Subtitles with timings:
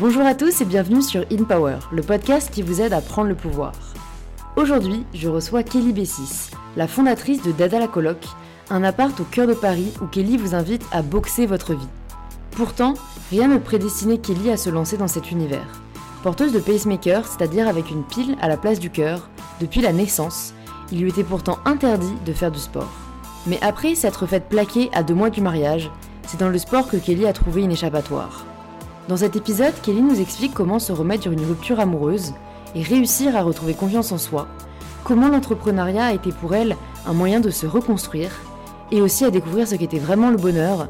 [0.00, 3.28] Bonjour à tous et bienvenue sur In Power, le podcast qui vous aide à prendre
[3.28, 3.72] le pouvoir.
[4.56, 8.16] Aujourd'hui, je reçois Kelly Bessis, la fondatrice de Dada la Coloc,
[8.70, 11.88] un appart au cœur de Paris où Kelly vous invite à boxer votre vie.
[12.52, 12.94] Pourtant,
[13.30, 15.82] rien ne prédestinait Kelly à se lancer dans cet univers.
[16.22, 19.28] Porteuse de pacemaker, c'est-à-dire avec une pile à la place du cœur,
[19.60, 20.54] depuis la naissance,
[20.92, 22.90] il lui était pourtant interdit de faire du sport.
[23.46, 25.90] Mais après s'être faite plaquer à deux mois du mariage,
[26.26, 28.46] c'est dans le sport que Kelly a trouvé une échappatoire.
[29.10, 32.32] Dans cet épisode, Kelly nous explique comment se remettre d'une rupture amoureuse
[32.76, 34.46] et réussir à retrouver confiance en soi,
[35.02, 38.30] comment l'entrepreneuriat a été pour elle un moyen de se reconstruire,
[38.92, 40.86] et aussi à découvrir ce qu'était vraiment le bonheur,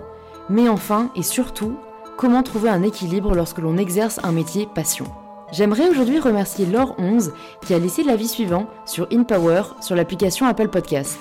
[0.51, 1.77] mais enfin et surtout,
[2.19, 5.07] comment trouver un équilibre lorsque l'on exerce un métier passion.
[5.51, 7.33] J'aimerais aujourd'hui remercier Laure 11
[7.65, 11.19] qui a laissé l'avis suivant sur InPower sur l'application Apple Podcast.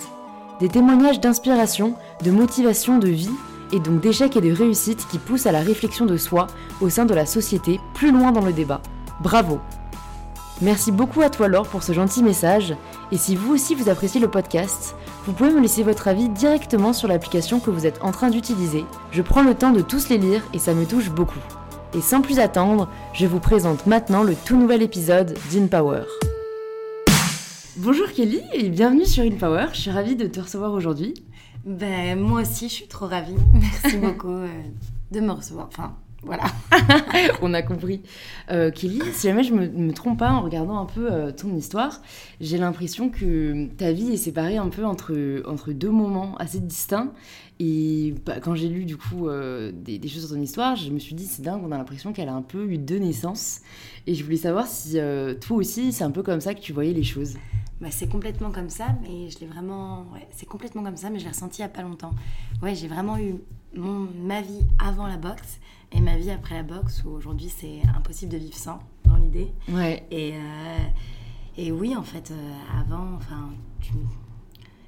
[0.59, 1.93] Des témoignages d'inspiration,
[2.25, 3.31] de motivation, de vie
[3.71, 6.47] et donc d'échecs et de réussites qui poussent à la réflexion de soi
[6.81, 8.81] au sein de la société, plus loin dans le débat.
[9.21, 9.59] Bravo
[10.61, 12.75] Merci beaucoup à toi Laure pour ce gentil message,
[13.13, 14.93] et si vous aussi vous appréciez le podcast,
[15.25, 18.83] vous pouvez me laisser votre avis directement sur l'application que vous êtes en train d'utiliser.
[19.11, 21.39] Je prends le temps de tous les lire et ça me touche beaucoup.
[21.93, 26.03] Et sans plus attendre, je vous présente maintenant le tout nouvel épisode d'InPower.
[27.77, 31.13] Bonjour Kelly et bienvenue sur InPower, je suis ravie de te recevoir aujourd'hui.
[31.69, 33.35] Ben, moi aussi, je suis trop ravie.
[33.53, 34.47] Merci beaucoup euh,
[35.11, 35.67] de me recevoir.
[35.67, 36.45] Enfin, voilà.
[37.43, 38.01] On a compris.
[38.49, 41.55] Euh, Kelly, si jamais je me, me trompe pas en regardant un peu euh, ton
[41.55, 42.01] histoire,
[42.41, 47.13] j'ai l'impression que ta vie est séparée un peu entre, entre deux moments assez distincts.
[47.59, 50.89] Et bah, quand j'ai lu du coup euh, des, des, choses sur ton histoire, je
[50.89, 53.59] me suis dit c'est dingue, on a l'impression qu'elle a un peu eu deux naissances.
[54.07, 54.97] Et je voulais savoir si
[55.39, 57.35] toi aussi c'est un peu comme ça que tu voyais les choses.
[57.81, 60.05] Bah, c'est complètement comme ça, mais je l'ai vraiment.
[60.13, 62.11] Ouais, c'est complètement comme ça, mais je l'ai ressenti il n'y a pas longtemps.
[62.61, 63.35] Ouais, j'ai vraiment eu
[63.75, 65.59] mon, ma vie avant la boxe
[65.93, 69.53] et ma vie après la boxe, où aujourd'hui c'est impossible de vivre sans, dans l'idée.
[69.69, 70.05] Ouais.
[70.11, 70.77] Et, euh,
[71.57, 73.49] et oui, en fait, euh, avant, enfin,
[73.79, 73.93] tu,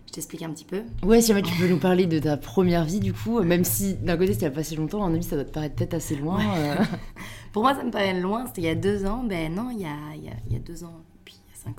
[0.07, 0.83] je t'explique un petit peu.
[1.03, 3.93] Ouais, si jamais tu peux nous parler de ta première vie, du coup, même si
[3.93, 6.17] d'un côté c'était pas si longtemps, à mon avis ça doit te paraître peut-être assez
[6.17, 6.37] loin.
[6.37, 6.71] Ouais.
[6.71, 6.83] Euh...
[7.53, 9.23] Pour moi, ça me paraît loin, c'était il y a deux ans.
[9.23, 11.01] Ben non, il y a, il y a, il y a deux ans,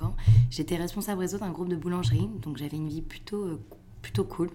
[0.03, 0.15] ans.
[0.51, 3.61] J'étais responsable réseau d'un groupe de boulangerie, donc j'avais une vie plutôt, euh,
[4.01, 4.51] plutôt cool,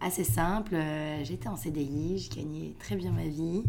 [0.00, 0.74] assez simple.
[0.74, 3.62] Euh, J'étais en CDI, je gagnais très bien ma vie.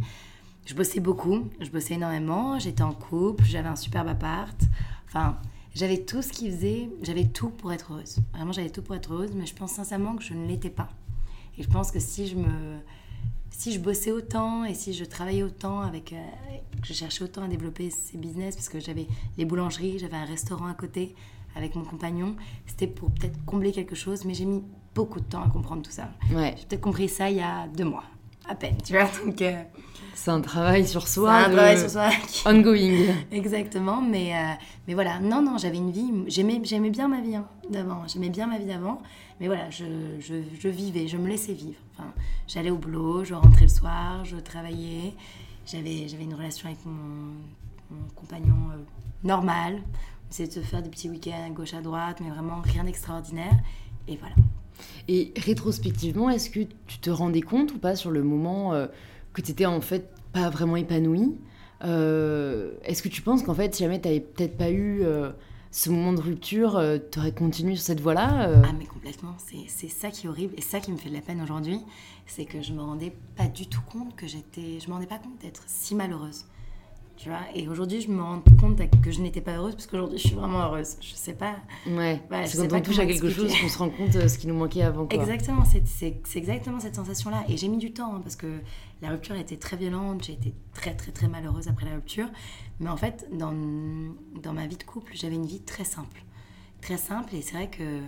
[0.66, 4.62] Je bossais beaucoup, je bossais énormément, j'étais en couple, j'avais un superbe appart.
[5.08, 5.38] Enfin,
[5.74, 8.18] j'avais tout ce qui faisait, j'avais tout pour être heureuse.
[8.34, 10.90] Vraiment, j'avais tout pour être heureuse, mais je pense sincèrement que je ne l'étais pas.
[11.58, 12.80] Et je pense que si je me,
[13.52, 16.18] si je bossais autant et si je travaillais autant avec, euh,
[16.82, 20.26] que je cherchais autant à développer ces business, parce que j'avais les boulangeries, j'avais un
[20.26, 21.16] restaurant à côté
[21.56, 22.36] avec mon compagnon,
[22.68, 24.64] c'était pour peut-être combler quelque chose, mais j'ai mis
[24.94, 26.10] beaucoup de temps à comprendre tout ça.
[26.32, 26.56] Ouais.
[26.58, 28.04] J'ai peut-être compris ça il y a deux mois,
[28.48, 29.10] à peine, tu vois.
[29.26, 29.64] Donc, euh,
[30.18, 31.44] c'est un travail sur soi.
[31.44, 32.10] C'est un travail sur soi.
[32.52, 33.14] Ongoing.
[33.32, 34.54] Exactement, mais, euh,
[34.88, 38.30] mais voilà, non, non, j'avais une vie, j'aimais, j'aimais bien ma vie hein, d'avant, j'aimais
[38.30, 39.00] bien ma vie d'avant,
[39.40, 39.86] mais voilà, je,
[40.20, 41.78] je, je, vivais, je me laissais vivre.
[41.94, 42.12] Enfin,
[42.48, 45.14] j'allais au boulot, je rentrais le soir, je travaillais,
[45.68, 47.36] j'avais, j'avais une relation avec mon,
[47.92, 48.82] mon compagnon euh,
[49.24, 49.76] normal,
[50.26, 52.86] on essayait de se faire des petits week-ends à gauche à droite, mais vraiment rien
[52.86, 53.56] d'extraordinaire,
[54.08, 54.36] et voilà.
[55.08, 58.88] Et rétrospectivement, est-ce que tu te rendais compte ou pas sur le moment euh,
[59.38, 61.38] que tu étais en fait pas vraiment épanouie
[61.84, 65.32] euh, Est-ce que tu penses qu'en fait, si jamais tu n'avais peut-être pas eu euh,
[65.70, 69.36] ce moment de rupture, euh, tu aurais continué sur cette voie-là Ah, mais complètement.
[69.68, 71.80] C'est ça qui est horrible et ça qui me fait de la peine aujourd'hui.
[72.26, 74.80] C'est que je me rendais pas du tout compte que j'étais.
[74.80, 76.46] Je me rendais pas compte d'être si malheureuse.
[77.18, 80.20] Tu vois, et aujourd'hui, je me rends compte que je n'étais pas heureuse parce qu'aujourd'hui,
[80.20, 80.98] je suis vraiment heureuse.
[81.02, 81.56] Je sais pas.
[81.88, 83.50] Ouais, bah, c'est quand on touche à quelque expliquer.
[83.50, 85.08] chose qu'on se rend compte de ce qui nous manquait avant.
[85.08, 85.20] Quoi.
[85.20, 87.44] Exactement, c'est exactement cette sensation-là.
[87.50, 88.60] Et j'ai mis du temps hein, parce que
[89.02, 90.24] la rupture a été très violente.
[90.26, 92.28] J'ai été très, très, très malheureuse après la rupture.
[92.80, 93.54] Mais en fait, dans,
[94.44, 96.24] dans ma vie de couple, j'avais une vie très simple.
[96.82, 98.02] Très simple, et c'est vrai que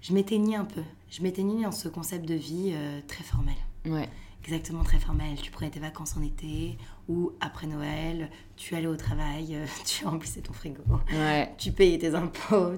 [0.00, 0.82] je m'éteignais un peu.
[1.10, 3.56] Je m'éteignais dans ce concept de vie euh, très formel.
[3.84, 4.08] Ouais
[4.44, 5.36] exactement très formel.
[5.40, 6.76] Tu prenais tes vacances en été
[7.10, 11.52] ou après Noël, tu allais au travail, euh, tu remplissais ton frigo, ouais.
[11.58, 12.76] tu payais tes impôts,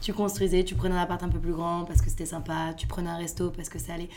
[0.00, 2.86] tu, construisais, tu prenais un appart un peu plus grand parce que c'était sympa, tu
[2.86, 4.10] prenais un resto parce que ça allait.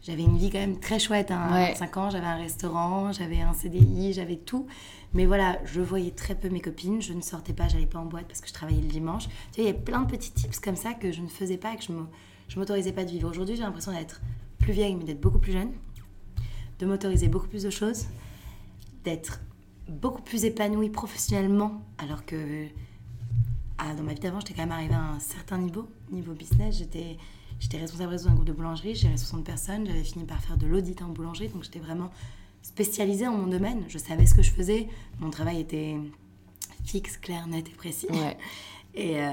[0.00, 1.32] J'avais une vie quand même très chouette.
[1.32, 1.48] Hein.
[1.52, 1.64] Ouais.
[1.64, 4.68] À 25 ans, j'avais un restaurant, j'avais un CDI, j'avais tout.
[5.12, 8.04] Mais voilà, je voyais très peu mes copines, je ne sortais pas, j'allais pas en
[8.04, 9.24] boîte parce que je travaillais le dimanche.
[9.52, 11.74] Tu il y a plein de petits tips comme ça que je ne faisais pas
[11.74, 13.28] et que je m'autorisais pas de vivre.
[13.28, 14.20] Aujourd'hui, j'ai l'impression d'être
[14.60, 15.72] plus vieille, mais d'être beaucoup plus jeune
[16.78, 18.06] de m'autoriser beaucoup plus de choses,
[19.04, 19.40] d'être
[19.88, 22.66] beaucoup plus épanouie professionnellement, alors que
[23.78, 26.78] ah, dans ma vie d'avant, j'étais quand même arrivée à un certain niveau, niveau business.
[26.78, 27.16] J'étais,
[27.60, 30.66] j'étais responsable réseau d'un groupe de boulangerie, j'avais 60 personnes, j'avais fini par faire de
[30.66, 32.10] l'audit en boulangerie, donc j'étais vraiment
[32.62, 33.84] spécialisée en mon domaine.
[33.88, 34.88] Je savais ce que je faisais.
[35.20, 35.96] Mon travail était
[36.84, 38.08] fixe, clair, net et précis.
[38.10, 38.36] Ouais.
[38.94, 39.32] Et, euh,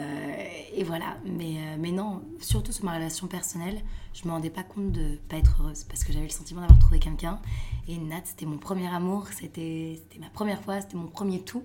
[0.76, 1.18] et voilà.
[1.26, 3.82] Mais, euh, mais non, surtout sur ma relation personnelle,
[4.14, 6.80] je me rendais pas compte de pas être heureuse parce que j'avais le sentiment d'avoir
[6.80, 7.40] trouvé quelqu'un.
[7.88, 11.64] Et Nat, c'était mon premier amour, c'était ma première fois, c'était mon premier tout.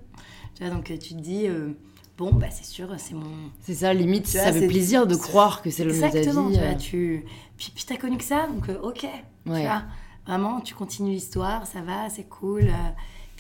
[0.55, 1.73] Tu vois, donc euh, tu te dis, euh,
[2.17, 3.51] bon, bah c'est sûr, c'est mon.
[3.61, 6.03] C'est ça, limite, Tu ça vois, fait plaisir de croire que c'est le vie.
[6.03, 7.25] Exactement, tu vois, tu...
[7.57, 9.01] Puis, puis t'as connu que ça, donc ok.
[9.45, 9.63] Tu Ouais.
[9.63, 9.83] vois,
[10.27, 12.71] vraiment, tu continues l'histoire, ça va, c'est cool.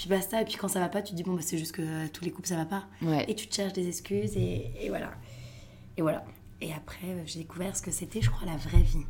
[0.01, 1.73] Puis basta, et puis quand ça va pas, tu te dis, bon, bah, c'est juste
[1.73, 2.85] que euh, tous les couples, ça va pas.
[3.03, 3.25] Ouais.
[3.29, 5.11] Et tu te cherches des excuses, et, et voilà.
[5.97, 6.25] Et voilà.
[6.61, 9.05] Et après, euh, j'ai découvert ce que c'était, je crois, la vraie vie.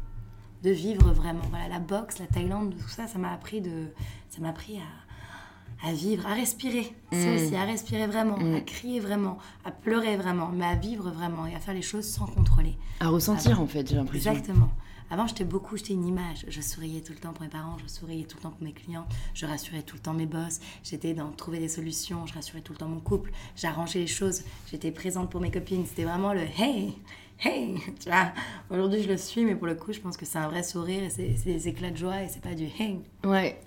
[0.62, 1.42] De vivre vraiment.
[1.50, 3.86] Voilà, la boxe, la Thaïlande, tout ça, ça m'a appris de...
[4.28, 6.92] Ça m'a appris à, à vivre, à respirer.
[7.12, 7.34] Ça Mm.
[7.36, 8.54] aussi, à respirer vraiment, Mm.
[8.56, 12.04] à crier vraiment, à pleurer vraiment, mais à vivre vraiment et à faire les choses
[12.04, 12.76] sans contrôler.
[13.00, 14.32] À ressentir, en fait, j'ai l'impression.
[14.32, 14.68] Exactement.
[15.12, 16.46] Avant, j'étais beaucoup, j'étais une image.
[16.46, 18.72] Je souriais tout le temps pour mes parents, je souriais tout le temps pour mes
[18.72, 20.60] clients, je rassurais tout le temps mes boss.
[20.84, 24.44] J'étais dans trouver des solutions, je rassurais tout le temps mon couple, j'arrangeais les choses,
[24.70, 25.84] j'étais présente pour mes copines.
[25.84, 26.94] C'était vraiment le hey,
[27.40, 27.74] hey.
[28.00, 28.32] Tu vois,
[28.70, 31.02] aujourd'hui, je le suis, mais pour le coup, je pense que c'est un vrai sourire
[31.02, 33.00] et c'est des éclats de joie et c'est pas du hey.
[33.24, 33.60] Ouais.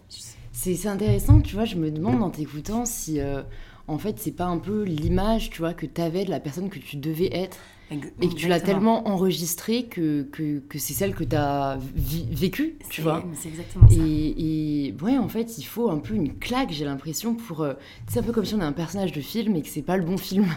[0.54, 3.42] C'est intéressant, tu vois, je me demande en t'écoutant si, euh,
[3.88, 6.80] en fait, c'est pas un peu l'image, tu vois, que t'avais de la personne que
[6.80, 7.58] tu devais être.
[7.92, 8.00] Et
[8.30, 13.02] que tu l'as tellement enregistrée que, que, que c'est celle que t'as vi- vécue, tu
[13.02, 13.24] vois.
[13.36, 13.96] C'est exactement ça.
[13.96, 17.62] Et, et ouais, en fait, il faut un peu une claque, j'ai l'impression, pour.
[17.62, 17.74] euh,
[18.08, 19.98] C'est un peu comme si on a un personnage de film et que c'est pas
[19.98, 20.48] le bon film.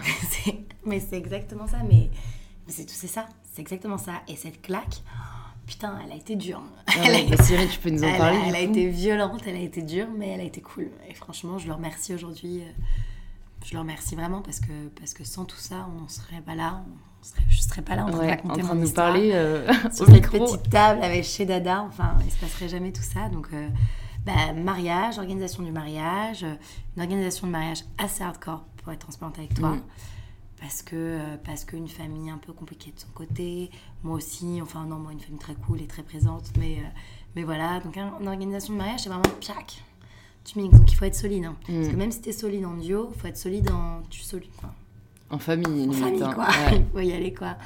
[0.87, 2.11] Mais c'est exactement ça, mais,
[2.67, 4.23] mais c'est tout, c'est ça, c'est exactement ça.
[4.29, 6.63] Et cette claque, oh, putain, elle a été dure.
[6.87, 8.89] Ah a ouais, bah, Cyril, tu peux nous en Elle, parler a, elle a été
[8.89, 10.89] violente, elle a été dure, mais elle a été cool.
[11.11, 12.61] Et franchement, je le remercie aujourd'hui.
[12.61, 12.71] euh,
[13.65, 16.55] Je le remercie vraiment parce que, parce que sans tout ça, on ne serait pas
[16.55, 16.85] là.
[17.16, 18.75] On serait, je ne serais pas là en train de Ouais, en raconter train mon
[18.75, 19.07] de nous histoire.
[19.13, 20.45] parler euh, sur cette micro.
[20.45, 21.83] petite table avec chez Dada.
[21.83, 23.29] Enfin, il se passerait jamais tout ça.
[23.29, 23.69] Donc, euh,
[24.25, 26.55] bah, mariage, organisation du mariage, euh,
[26.97, 29.71] une organisation de mariage assez hardcore pour être transparente avec toi.
[29.71, 29.83] Mm.
[30.61, 33.71] Parce que parce qu'une famille un peu compliquée de son côté,
[34.03, 36.79] moi aussi, enfin non, moi une famille très cool et très présente, mais,
[37.37, 39.85] mais voilà, donc un- une organisation de mariage, c'est vraiment piac,
[40.45, 41.45] tu mixes, donc il faut être solide.
[41.45, 41.57] hein.
[41.67, 41.91] Parce Mm.
[41.91, 44.49] que même si tu es solide en duo, il faut être solide en, tu solide,
[44.57, 44.73] enfin,
[45.31, 46.33] En famille, en famille, hein.
[46.35, 46.45] quoi.
[46.47, 46.77] Ouais.
[46.79, 47.57] Il faut y aller, quoi.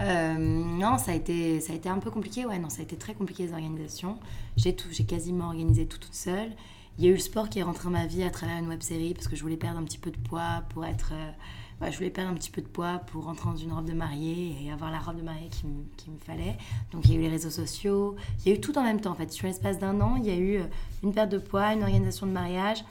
[0.00, 2.46] Euh, non, ça a, été, ça a été un peu compliqué.
[2.46, 4.18] Ouais, non, ça a été très compliqué, les organisations.
[4.56, 6.50] J'ai tout, j'ai quasiment organisé tout toute seule.
[6.98, 8.68] Il y a eu le sport qui est rentré dans ma vie à travers une
[8.68, 11.12] web série parce que je voulais perdre un petit peu de poids pour être.
[11.14, 13.92] euh, je voulais perdre un petit peu de poids pour rentrer dans une robe de
[13.92, 16.56] mariée et avoir la robe de mariée qu'il me, qu'il me fallait.
[16.90, 19.00] Donc il y a eu les réseaux sociaux, il y a eu tout en même
[19.00, 19.30] temps en fait.
[19.30, 20.64] Sur l'espace d'un an, il y a eu euh,
[21.04, 22.84] une perte de poids, une organisation de mariage,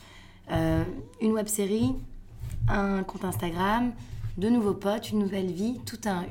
[0.51, 0.85] euh,
[1.21, 1.93] une web série,
[2.67, 3.91] un compte Instagram,
[4.37, 6.25] de nouveaux potes, une nouvelle vie, tout un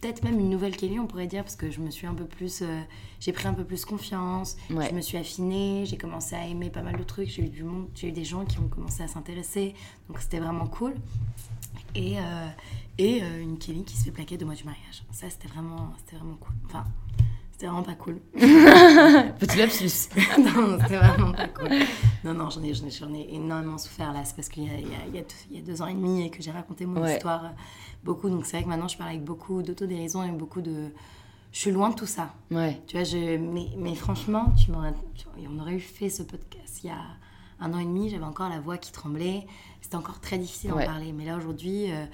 [0.00, 2.24] peut-être même une nouvelle Kelly, on pourrait dire, parce que je me suis un peu
[2.24, 2.80] plus, euh,
[3.20, 4.88] j'ai pris un peu plus confiance, Ouais.
[4.88, 7.64] je me suis affinée, j'ai commencé à aimer pas mal de trucs, j'ai eu du
[7.64, 9.74] monde, j'ai eu des gens qui ont commencé à s'intéresser,
[10.08, 10.94] donc c'était vraiment cool.
[11.94, 12.48] Et, euh,
[12.96, 15.02] et euh, une Kelly qui se fait plaquer deux mois du mariage.
[15.12, 16.54] Ça, c'était vraiment, c'était vraiment cool.
[16.64, 16.84] Enfin,
[17.60, 18.20] c'était vraiment pas cool.
[19.38, 20.08] Petit lapsus.
[20.38, 21.68] non, c'était vraiment pas cool.
[22.24, 24.24] Non, non, j'en ai, j'en ai, énormément souffert là.
[24.24, 26.42] C'est parce qu'il y a, il y, y, a, deux ans et demi et que
[26.42, 27.16] j'ai raconté mon Ouais.
[27.16, 27.48] histoire euh,
[28.02, 28.30] beaucoup.
[28.30, 30.88] Donc c'est vrai que maintenant je parle avec beaucoup d'autodérision et beaucoup de.
[31.52, 32.32] Je suis loin de tout ça.
[32.50, 32.80] Ouais.
[32.86, 34.94] Tu vois, je, mais, mais franchement, tu m'aurais,
[35.46, 37.02] on aurait eu fait ce podcast il y a
[37.60, 39.46] un an et demi, j'avais encore la voix qui tremblait.
[39.82, 40.86] C'était encore très difficile d'en Ouais.
[40.86, 41.12] parler.
[41.12, 42.06] Mais là, aujourd'hui, euh,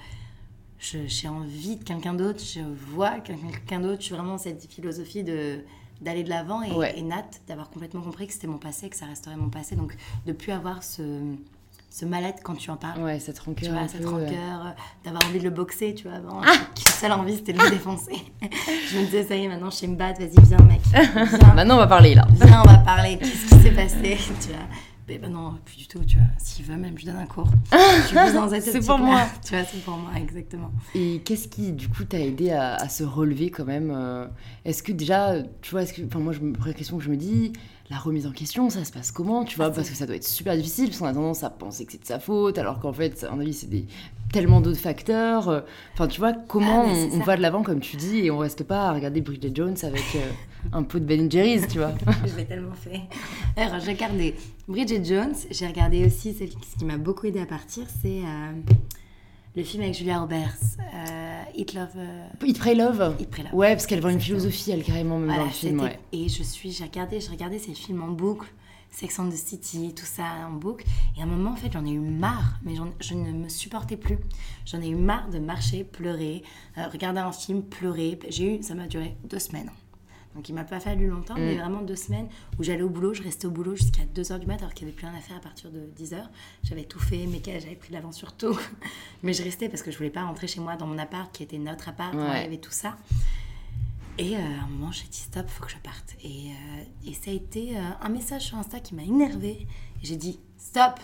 [0.79, 2.59] j'ai envie de quelqu'un d'autre, je
[2.93, 3.99] vois quelqu'un d'autre.
[4.01, 5.59] Je suis vraiment cette philosophie de
[5.99, 6.93] d'aller de l'avant et, Ouais.
[6.95, 9.75] et Nat d'avoir complètement compris que c'était mon passé, que ça resterait mon passé.
[9.75, 9.95] Donc,
[10.27, 11.01] de plus avoir ce,
[11.89, 13.01] ce mal-être quand tu en parles.
[13.01, 13.71] Ouais, cette Tu rancœur.
[13.71, 14.69] vois, un cette rancœur, euh,
[15.03, 16.41] d'avoir envie de le boxer, tu vois, avant.
[16.45, 16.53] Ah
[16.99, 18.11] seule envie, c'était de le défoncer.
[18.91, 20.81] je me disais, ça y est, maintenant, je sais me battre, vas-y, viens, mec.
[20.91, 22.27] Viens, Maintenant, on va parler là.
[22.31, 24.67] viens, on va parler, qu'est-ce qui s'est passé, tu vois?
[25.07, 26.27] Mais ben non, plus du tout, tu vois.
[26.37, 27.49] S'il veut, même, je donne un cours.
[27.71, 29.25] C'est pour moi.
[29.45, 30.71] Tu vois, c'est pour moi, exactement.
[30.95, 34.27] Et qu'est-ce qui, du coup, t'a aidé à, à se relever quand même euh,
[34.65, 37.09] Est-ce que déjà, tu vois, est-ce que, enfin, moi, je me, première question que je
[37.09, 37.53] me dis,
[37.89, 39.67] la remise en question, ça se passe comment, tu vois?
[39.67, 41.93] Ah, Parce que ça doit être super difficile, parce qu'on a tendance à penser que
[41.93, 43.85] c'est de sa faute, alors qu'en fait, à mon avis, c'est des
[44.31, 45.49] tellement d'autres facteurs.
[45.49, 45.61] euh,
[45.93, 48.63] Enfin, tu vois, comment Ah, on, va de l'avant, comme tu dis, et on reste
[48.63, 50.29] pas à regarder Bridget Jones avec euh,
[50.73, 51.93] un pot de Ben Jerry's, tu vois
[52.25, 53.01] je l'ai tellement fait.
[53.55, 54.35] Alors, j'ai regardé
[54.67, 55.33] Bridget Jones.
[55.51, 58.51] J'ai regardé aussi celle qui, ce qui m'a beaucoup aidé à partir, c'est euh,
[59.55, 60.57] le film avec Julia Roberts,
[60.93, 61.87] euh, Eat Love,
[62.45, 63.53] Eat, Pray, Love Eat, Pray, Love.
[63.55, 65.97] Ouais, parce qu'elle vend une philosophie, elle, carrément, même dans Voilà, le film, ouais.
[66.13, 68.47] Et je suis, j'ai regardé, j'ai regardé ces films en boucle,
[68.91, 70.85] Sex and the City, tout ça en boucle.
[71.17, 73.97] Et à un moment, en fait, j'en ai eu marre, mais je ne me supportais
[73.97, 74.17] plus.
[74.65, 76.43] J'en ai eu marre de marcher, pleurer,
[76.77, 78.17] euh, regarder un film, pleurer.
[78.29, 79.69] J'ai eu, ça m'a duré deux semaines.
[80.35, 81.59] Donc il m'a pas fallu longtemps, mais Mm.
[81.59, 82.27] vraiment deux semaines
[82.59, 84.91] où j'allais au boulot, je restais au boulot jusqu'à 2h du matin alors qu'il n'y
[84.91, 86.27] avait plus rien à faire à partir de 10h.
[86.63, 88.55] J'avais tout fait, mes cas, j'avais pris de l'avance sur tout.
[89.23, 91.41] mais je restais parce que je voulais pas rentrer chez moi dans mon appart qui
[91.43, 92.21] était notre appart, Ouais.
[92.41, 92.97] il y avait tout ça.
[94.19, 96.15] Et euh, à un moment, j'ai dit stop, faut que je parte.
[96.23, 99.67] Et, euh, et ça a été euh, un message sur Insta qui m'a énervée.
[100.01, 100.99] J'ai dit stop.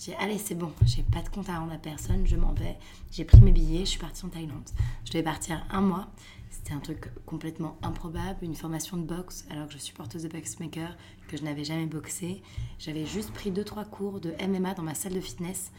[0.00, 2.76] J'ai allez, c'est bon, j'ai pas de compte à rendre à personne, je m'en vais.
[3.12, 4.68] J'ai pris mes billets, je suis partie en Thaïlande.
[5.04, 6.08] Je devais partir un mois.
[6.50, 10.28] C'était un truc complètement improbable, une formation de boxe, alors que je suis porteuse de
[10.28, 10.96] boxmaker,
[11.28, 12.42] que je n'avais jamais boxé.
[12.78, 15.72] J'avais juste pris 2-3 cours de MMA dans ma salle de fitness.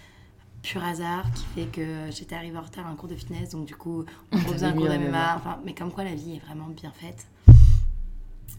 [0.65, 3.65] Pur hasard qui fait que j'étais arrivée en retard à un cours de fitness, donc
[3.65, 5.09] du coup, on proposait un cours de MMA.
[5.09, 5.35] MMA.
[5.37, 7.27] Enfin, mais comme quoi la vie est vraiment bien faite.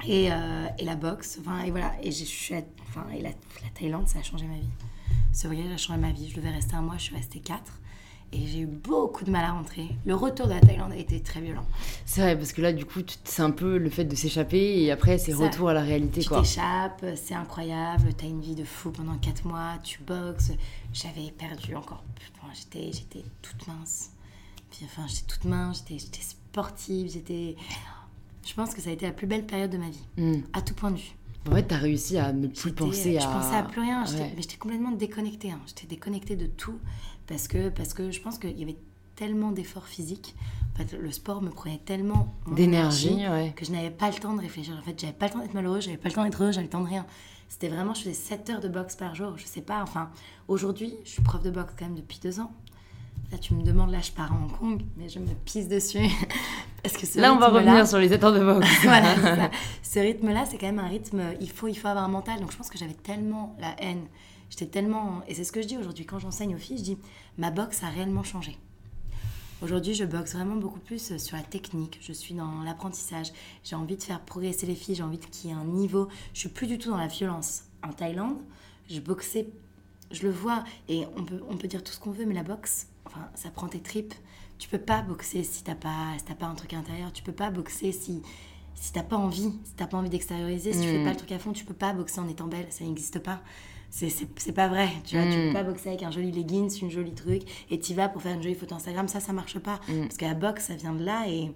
[0.06, 1.92] Et, euh, et la boxe, enfin, et voilà.
[2.02, 4.68] Et, je suis à- enfin, et la, la Thaïlande, ça a changé ma vie.
[5.32, 6.30] Ce voyage a changé ma vie.
[6.30, 7.80] Je devais rester un mois, je suis restée quatre.
[8.32, 9.88] Et j'ai eu beaucoup de mal à rentrer.
[10.04, 11.64] Le retour de la Thaïlande a été très violent.
[12.04, 14.90] C'est vrai, parce que là, du coup, c'est un peu le fait de s'échapper et
[14.90, 18.90] après, c'est retour à la réalité, Tu t'échappes, c'est incroyable, t'as une vie de fou
[18.90, 20.52] pendant 4 mois, tu boxes.
[20.92, 22.30] J'avais perdu encore plus.
[22.42, 24.10] Enfin, j'étais, j'étais toute mince.
[24.70, 27.56] Puis, enfin, j'étais toute mince, j'étais, j'étais sportive, j'étais.
[28.44, 30.40] Je pense que ça a été la plus belle période de ma vie, Hmm.
[30.52, 31.15] à tout point de vue.
[31.48, 33.20] En fait, t'as réussi à ne plus penser à.
[33.20, 34.32] Je pensais à plus rien, Ouais.
[34.36, 35.50] mais j'étais complètement déconnectée.
[35.52, 35.60] hein.
[35.66, 36.78] J'étais déconnectée de tout
[37.26, 38.76] parce que, parce que je pense qu'il y avait
[39.14, 40.34] tellement d'efforts physiques.
[40.74, 43.52] En fait, le sport me prenait tellement D'énergie, énergie ouais.
[43.56, 44.76] que je n'avais pas le temps de réfléchir.
[44.78, 46.66] En fait, j'avais pas le temps d'être malheureuse, j'avais pas le temps d'être heureuse, j'avais
[46.66, 47.06] le temps de rien.
[47.48, 49.34] C'était vraiment, je faisais 7 heures de boxe par jour.
[49.38, 50.10] Je sais pas, enfin,
[50.48, 52.50] aujourd'hui, je suis prof de boxe quand même depuis deux ans.
[53.32, 55.98] Là, tu me demandes, là, je pars à Hong Kong, mais je me pisse dessus.
[56.82, 58.68] Parce que ce Là, on va revenir sur les états de boxe.
[58.84, 59.50] voilà, ça.
[59.82, 62.40] Ce rythme-là, c'est quand même un rythme, il faut, il faut avoir un mental.
[62.40, 64.06] Donc je pense que j'avais tellement la haine,
[64.50, 65.22] j'étais tellement...
[65.26, 66.98] Et c'est ce que je dis aujourd'hui, quand j'enseigne aux filles, je dis,
[67.38, 68.56] ma boxe a réellement changé.
[69.62, 71.98] Aujourd'hui, je boxe vraiment beaucoup plus sur la technique.
[72.02, 73.32] Je suis dans l'apprentissage.
[73.64, 74.94] J'ai envie de faire progresser les filles.
[74.96, 76.08] J'ai envie qu'il y ait un niveau.
[76.34, 77.62] Je suis plus du tout dans la violence.
[77.82, 78.36] En Thaïlande,
[78.90, 79.48] je boxais,
[80.10, 80.62] je le vois.
[80.88, 83.50] Et on peut, on peut dire tout ce qu'on veut, mais la boxe, enfin, ça
[83.50, 84.14] prend tes tripes.
[84.58, 87.12] Tu peux pas boxer si t'as pas, si t'as pas un truc intérieur.
[87.12, 88.22] Tu peux pas boxer si,
[88.74, 89.52] si t'as pas envie.
[89.64, 90.72] Si t'as pas envie d'extérioriser.
[90.72, 91.04] Si tu fais Mm.
[91.04, 92.66] pas le truc à fond, tu peux pas boxer en étant belle.
[92.70, 93.40] Ça n'existe pas.
[93.90, 95.46] C'est- pas vrai, tu vois, tu Mm.
[95.48, 98.34] peux pas boxer avec un joli leggings, une jolie truc, et t'y vas pour faire
[98.34, 99.80] une jolie photo Instagram, ça, ça marche pas.
[99.88, 100.00] Mm.
[100.02, 101.52] Parce que la boxe, ça vient de là, et,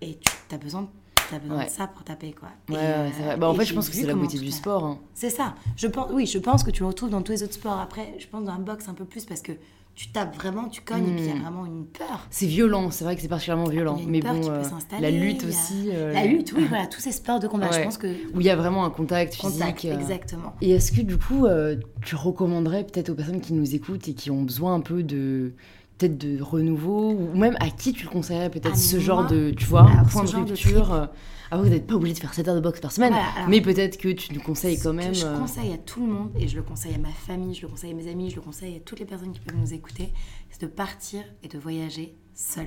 [0.00, 0.88] et tu as besoin,
[1.32, 1.64] as besoin Ouais.
[1.66, 2.48] de ça pour taper, quoi.
[2.68, 3.36] Ouais, ouais, euh, c'est vrai.
[3.36, 4.84] Bah, en fait, je pense que c'est la beauté du sport.
[4.84, 4.98] hein.
[5.14, 5.54] C'est ça.
[5.76, 7.78] Je pense, oui, je pense que tu le retrouves dans tous les autres sports.
[7.80, 9.52] Après, je pense dans la boxe un peu plus, parce que
[9.94, 11.42] tu tapes vraiment, tu cognes, et puis il y a Mm.
[11.42, 12.26] vraiment une peur.
[12.30, 13.94] C'est violent, c'est vrai que c'est particulièrement violent.
[13.96, 15.88] Il y a une Mais peur bon, qui euh, la lutte a- aussi.
[15.92, 18.08] euh, La lutte, oui, voilà, tous ces sports de combat, je pense que...
[18.34, 19.52] Où il y a vraiment un contact physique.
[19.60, 19.94] Contact, euh.
[20.00, 20.52] exactement.
[20.60, 24.14] Et est-ce que du coup, euh, tu recommanderais peut-être aux personnes qui nous écoutent et
[24.14, 25.52] qui ont besoin un peu de
[25.98, 29.50] peut-être de renouveau ou même à qui tu le conseillerais peut-être ce moi, genre de
[29.56, 31.06] tu vois alors, point de rupture euh,
[31.50, 33.48] ah vous n'êtes pas obligé de faire 7 heures de boxe par semaine Voilà, alors-
[33.48, 36.12] mais peut-être que tu nous conseilles quand que même je euh, conseille à tout le
[36.12, 38.36] monde, et je le conseille à ma famille, je le conseille à mes amis, je
[38.36, 40.12] le conseille à toutes les personnes qui peuvent nous écouter,
[40.50, 42.66] c'est de partir et de voyager seul.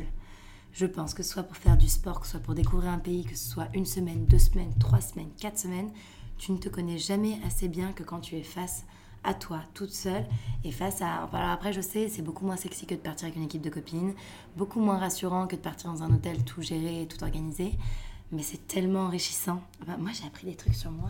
[0.72, 3.00] Je pense que ce soit pour faire du sport, que ce soit pour découvrir un
[3.00, 5.90] pays, que ce soit une semaine, deux semaines, trois semaines, quatre semaines,
[6.38, 8.86] tu ne te connais jamais assez bien que quand tu es face
[9.24, 10.26] à toi, toute seule,
[10.64, 11.24] et face à...
[11.32, 13.70] alors après, je sais, c'est beaucoup moins sexy que de partir avec une équipe de
[13.70, 14.14] copines,
[14.56, 17.74] beaucoup moins rassurant que de partir dans un hôtel tout géré et tout organisé,
[18.32, 19.62] mais c'est tellement enrichissant.
[20.00, 21.10] Moi, j'ai appris des trucs sur moi,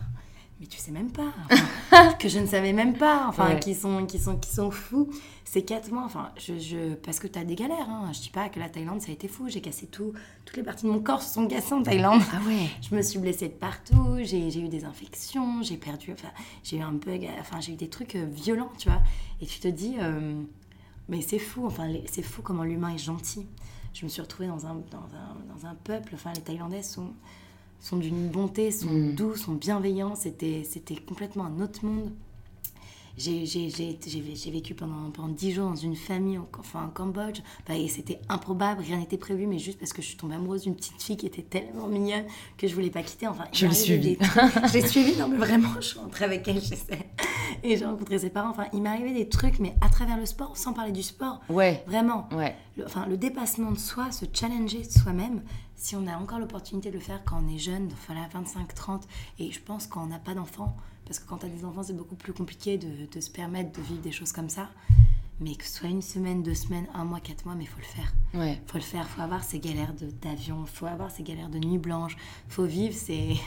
[0.60, 3.60] mais tu sais même pas, enfin, que je ne savais même pas, enfin, Ouais.
[3.60, 5.10] qui, sont, qui, sont, qui sont fous.
[5.46, 8.12] Ces quatre mois, enfin, je, je, parce que tu as des galères, hein.
[8.14, 10.12] je dis pas que la Thaïlande, ça a été fou, j'ai cassé tout,
[10.46, 12.22] toutes les parties de mon corps se sont cassées en Thaïlande.
[12.34, 16.30] ah ouais Je me suis blessée de partout, j'ai eu des infections, j'ai perdu, enfin,
[16.64, 19.02] j'ai eu un bug, enfin, j'ai eu des trucs euh, violents, tu vois.
[19.40, 20.42] Et tu te dis, euh,
[21.08, 23.46] mais c'est fou, enfin, c'est fou comment l'humain est gentil.
[23.94, 27.14] Je me suis retrouvée dans un, dans un, dans un peuple, enfin, les Thaïlandais sont,
[27.80, 29.14] sont d'une bonté, sont Mm.
[29.16, 32.12] doux, sont bienveillants, c'était c'était complètement un autre monde.
[33.18, 36.86] J'ai j'ai- j'ai- j'ai- j'ai vécu pendant, pendant 10 jours dans une famille, au- enfin
[36.86, 40.18] en Cambodge, Enfin, et c'était improbable, rien n'était prévu, mais juste parce que je suis
[40.18, 42.26] tombée amoureuse d'une petite fille qui était tellement mignonne
[42.58, 43.26] que je voulais pas quitter.
[43.28, 44.18] Enfin, Je l'ai suivie.
[44.22, 47.07] Je l'ai suivie, non mais vraiment, je suis rentrée avec elle, je sais.
[47.64, 48.50] Et j'ai rencontré ses parents.
[48.50, 51.42] Enfin, il m'est arrivé des trucs, mais à travers le sport, sans parler du sport.
[51.50, 52.28] ouais Vraiment.
[52.32, 55.42] ouais Le, enfin, le dépassement de soi, se challenger soi-même,
[55.76, 59.08] si on a encore l'opportunité de le faire quand on est jeune, voilà, 25, 30,
[59.40, 61.84] et je pense quand on n'a pas d'enfants, parce que quand tu as des enfants,
[61.84, 64.70] c'est beaucoup plus compliqué de, de se permettre de vivre des choses comme ça.
[65.40, 67.78] Mais que ce soit une semaine, deux semaines, un mois, quatre mois, mais il faut
[67.78, 68.12] le faire.
[68.34, 71.78] ouais faut le faire, faut avoir ces galères d'avion, faut avoir ces galères de nuit
[71.78, 72.18] blanche,
[72.50, 73.38] faut vivre ces,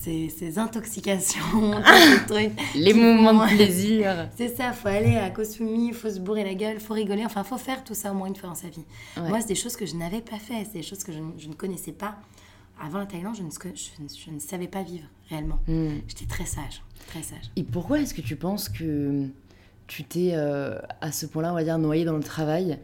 [0.00, 2.74] ces, ces intoxications, tous ces trucs.
[2.74, 6.54] les moments font- de plaisir c'est ça, faut aller à Kosumi, faut se bourrer la
[6.54, 8.84] gueule, faut rigoler, enfin faut faire tout ça au moins une fois dans sa vie.
[9.16, 9.28] Ouais.
[9.28, 11.32] Moi, c'est des choses que je n'avais pas fait, c'est des choses que je, ne-
[11.38, 12.16] je ne connaissais pas.
[12.80, 15.58] avant la Thaïlande, je ne, je, ne savais pas vivre réellement.
[15.66, 15.96] Hmm.
[16.06, 17.50] J'étais très sage, très sage.
[17.56, 19.26] Et pourquoi est-ce que tu penses que
[19.88, 22.78] tu t'es euh, à ce point-là, on va dire, noyé dans le travail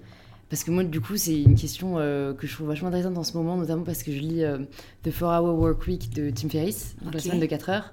[0.54, 3.24] parce que moi, du coup, c'est une question euh, que je trouve vachement intéressante en
[3.24, 4.58] ce moment, notamment parce que je lis euh,
[5.02, 7.92] The 4 Hour Work Week de Tim Ferriss, donc la semaine de 4 heures,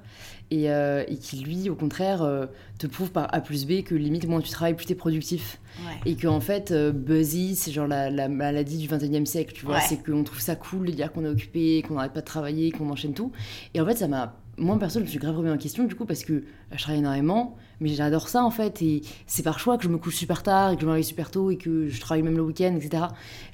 [0.52, 2.24] et, et qui, lui, au contraire,
[2.78, 5.60] te prouve par A plus B que limite, moins tu travailles, plus tu es productif.
[6.06, 9.80] Et que, en fait, buzzy, c'est genre la, la, maladie du 21e siècle, tu vois.
[9.80, 12.72] C'est qu'on trouve ça cool de dire qu'on est occupé, qu'on n'arrête pas de travailler,
[12.72, 13.32] qu'on enchaîne tout.
[13.74, 15.96] Et en fait, ça m'a moi perso je me suis grave remis en question du
[15.96, 19.78] coup parce que je travaille énormément mais j'adore ça en fait et c'est par choix
[19.78, 21.90] que je me couche super tard et que je me réveille super tôt et que
[21.90, 23.06] je travaille même le week-end etc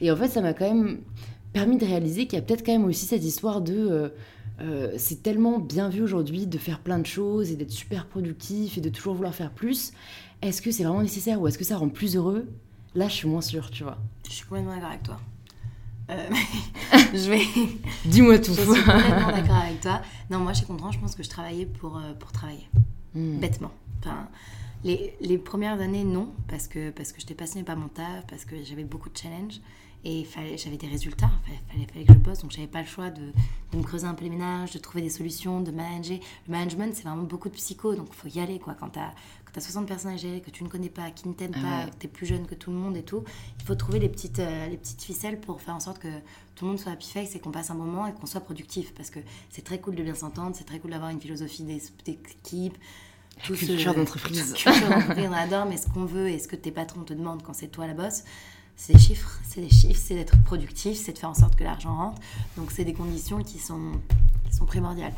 [0.01, 0.99] et en fait ça m'a quand même
[1.53, 4.09] permis de réaliser qu'il y a peut-être quand même aussi cette histoire de euh,
[4.61, 8.77] euh, c'est tellement bien vu aujourd'hui de faire plein de choses et d'être super productif
[8.77, 9.93] et de toujours vouloir faire plus
[10.41, 12.47] est-ce que c'est vraiment nécessaire ou est-ce que ça rend plus heureux?
[12.93, 15.19] Là je suis moins sûre tu vois je suis complètement d'accord avec toi
[16.09, 16.29] euh,
[17.13, 17.41] je vais.
[18.05, 18.53] Dis-moi tout.
[18.53, 20.01] Je suis complètement d'accord avec toi.
[20.29, 20.93] Non, moi, je suis contente.
[20.93, 22.67] Je pense que je travaillais pour, euh, pour travailler.
[23.13, 23.39] Hmm.
[23.39, 23.71] Bêtement.
[23.99, 24.27] Enfin,
[24.83, 28.25] les, les, premières années, non, parce que, parce que je n'étais passionnée par mon taf,
[28.27, 29.59] parce que j'avais beaucoup de challenges
[30.03, 30.25] et
[30.55, 33.33] j'avais des résultats, il fallait, fallait, que je bosse, donc j'avais pas le choix de,
[33.71, 36.19] de, me creuser un peu les ménages, de trouver des solutions, de manager.
[36.47, 38.59] Le management, c'est vraiment beaucoup de psycho, donc il faut y aller.
[38.59, 38.75] Quoi.
[38.79, 39.13] Quand tu as,
[39.55, 41.91] as, 60 personnes à gérer, que tu ne connais pas, qui ne t'aiment ah pas,
[41.91, 43.23] que tu es plus jeune que tout le monde et tout,
[43.59, 46.19] il faut trouver les petites, euh, les petites ficelles pour faire en sorte que
[46.55, 48.93] tout le monde soit happy face et qu'on passe un moment et qu'on soit productif.
[48.93, 52.77] Parce que c'est très cool de bien s'entendre, c'est très cool d'avoir une philosophie d'équipe.
[53.43, 54.53] Tout culture d'entreprise.
[54.57, 57.43] Culture d'entreprise, on adore, mais ce qu'on veut et ce que tes patrons te demandent
[57.43, 58.23] quand c'est toi la boss,
[58.75, 61.63] c'est des chiffres, c'est des chiffres, c'est d'être productif, c'est de faire en sorte que
[61.63, 62.21] l'argent rentre.
[62.57, 63.93] Donc c'est des conditions qui sont,
[64.49, 65.13] qui sont primordiales.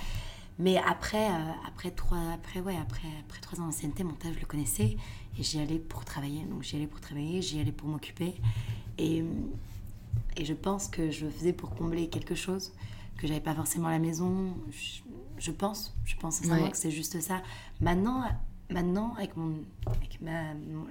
[0.60, 4.40] Mais après, euh, après, trois, après, ouais, après, après trois ans d'ancienneté, mon taf, je
[4.40, 4.98] le connaissais
[5.38, 6.44] et j'y allais pour travailler.
[6.44, 8.36] Donc j'y allais pour travailler, j'y allais pour m'occuper.
[8.98, 9.24] Et,
[10.36, 12.74] et je pense que je faisais pour combler quelque chose
[13.20, 14.54] que j'avais pas forcément à la maison.
[15.38, 17.42] Je, pense, je pense sincèrement que c'est juste ça.
[17.82, 18.24] Maintenant,
[18.72, 20.20] Maintenant, avec, mon, avec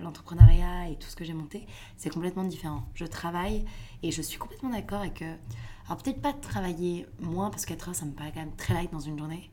[0.02, 1.64] l'entrepreneuriat et tout ce que j'ai monté,
[1.96, 2.82] c'est complètement différent.
[2.94, 3.64] Je travaille
[4.02, 5.22] et je suis complètement d'accord avec...
[5.22, 8.74] alors peut-être pas travailler moins, parce que 4 heures, ça me paraît quand même très
[8.74, 9.48] light dans une journée.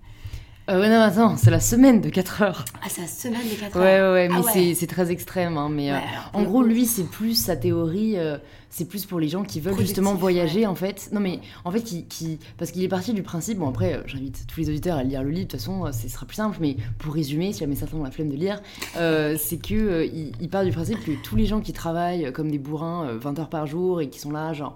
[0.67, 2.65] Euh, ouais, non, attends, c'est la semaine de 4 heures.
[2.81, 3.83] Ah, c'est la semaine de 4 heures.
[3.83, 5.57] Ouais, ouais, mais ah c'est très extrême.
[5.57, 5.97] Hein, mais euh,
[6.33, 8.37] en gros, lui, c'est plus sa théorie, euh,
[8.71, 11.09] c'est plus pour les gens qui veulent justement voyager, en fait.
[11.11, 12.39] Non, mais en fait, qui, qui...
[12.57, 15.29] parce qu'il est parti du principe, bon, après, j'invite tous les auditeurs à lire le
[15.29, 18.03] livre, de toute façon, ce sera plus simple, mais pour résumer, si jamais certains ont
[18.03, 18.59] la flemme de lire,
[18.95, 23.13] c'est que il, part du principe que tous les gens qui travaillent comme des bourrins
[23.13, 24.75] 20 heures par jour et qui sont là, genre,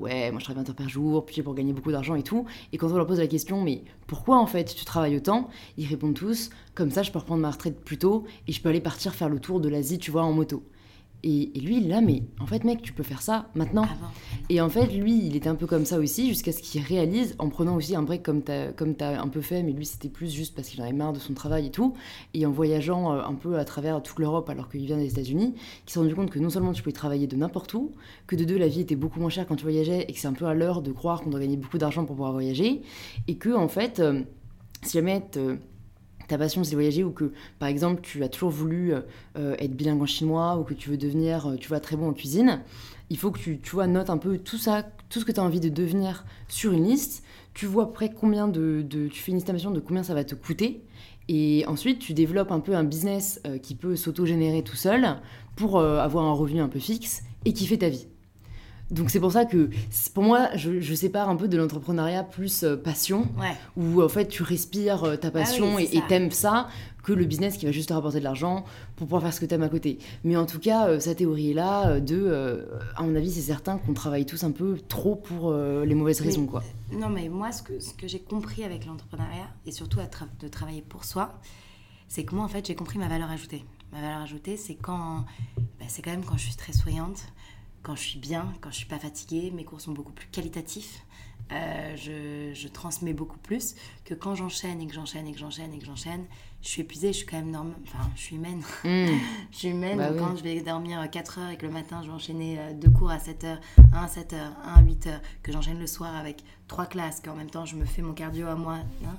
[0.00, 2.44] ouais, moi je travaille 20 heures par jour, puis pour gagner beaucoup d'argent et tout,
[2.72, 5.27] et quand on leur pose la question, mais pourquoi en fait tu travailles autant
[5.76, 8.68] Ils répondent tous comme ça je peux reprendre ma retraite plus tôt et je peux
[8.68, 10.62] aller partir faire le tour de l'Asie, tu vois, en moto.
[11.24, 13.86] Et, lui, là, mais en fait, mec, tu peux faire ça maintenant.
[13.88, 14.10] Ah
[14.48, 17.34] et en fait, lui, il était un peu comme ça aussi, jusqu'à ce qu'il réalise,
[17.40, 19.84] en prenant aussi un break comme tu as, comme as un peu fait, mais lui,
[19.84, 21.94] c'était plus juste parce qu'il en avait marre de son travail et tout,
[22.34, 25.54] et en voyageant euh, un peu à travers toute l'Europe alors qu'il vient des États-Unis,
[25.86, 27.90] qui s'est rendu compte que non seulement tu pouvais travailler de n'importe où,
[28.28, 30.28] que de deux, la vie était beaucoup moins chère quand tu voyageais, et que c'est
[30.28, 32.82] un peu à l'heure de croire qu'on doit gagner beaucoup d'argent pour pouvoir voyager,
[33.26, 34.22] et que, en fait, euh,
[34.82, 35.22] si jamais
[36.28, 38.92] ta passion c'est de voyager ou que par exemple tu as toujours voulu
[39.36, 42.10] euh, être bilingue en chinois ou que tu veux devenir euh, tu vois très bon
[42.10, 42.60] en cuisine
[43.10, 45.40] il faut que tu, tu vois notes un peu tout ça tout ce que tu
[45.40, 47.24] as envie de devenir sur une liste.
[47.54, 50.84] Tu vois après combien de, tu fais une estimation de combien ça va te coûter
[51.28, 55.16] et ensuite tu développes un peu un business euh, qui peut s'auto-générer tout seul
[55.56, 58.06] pour avoir un revenu un peu fixe et qui fait ta vie
[58.90, 59.68] donc c'est pour ça que
[60.14, 63.28] pour moi, je, sépare un peu de l'entrepreneuriat plus euh, passion,
[63.76, 66.68] où en fait tu respires euh, ta ah passion et t'aimes ça,
[67.02, 68.64] que le business qui va juste te rapporter de l'argent
[68.96, 69.98] pour pouvoir faire ce que t'aimes à côté.
[70.24, 73.78] Mais en tout cas, euh, sa théorie est là de, à mon avis, c'est certain
[73.78, 76.46] qu'on travaille tous un peu trop pour les mauvaises raisons.
[76.46, 76.62] quoi.
[76.92, 79.98] Non, mais moi, ce que, ce que j'ai compris avec l'entrepreneuriat, et surtout
[80.40, 81.38] de travailler pour soi,
[82.08, 83.64] c'est que moi, en fait, j'ai compris ma valeur ajoutée.
[83.92, 85.24] Ma valeur ajoutée, c'est quand,
[85.78, 87.22] bah, c'est quand même quand je suis très souriante,
[87.88, 91.06] quand je suis bien, quand je suis pas fatiguée, mes cours sont beaucoup plus qualitatifs.
[91.52, 95.78] Euh, je, transmets beaucoup plus que quand j'enchaîne et que j'enchaîne et que j'enchaîne et
[95.78, 96.26] que j'enchaîne.
[96.60, 97.78] Je suis épuisée, je suis quand même normale.
[97.84, 98.60] Enfin, je suis humaine.
[98.84, 99.06] Hmm.
[99.52, 99.96] je suis humaine.
[99.96, 102.74] Bah quand je vais dormir 4 heures et que le matin, je vais enchaîner euh,
[102.74, 103.60] deux cours à 7 heures,
[103.94, 107.22] un à 7 heures, un à 8 heures, que j'enchaîne le soir avec trois classes,
[107.24, 109.16] qu'en même temps, je me fais mon cardio à moi, hein,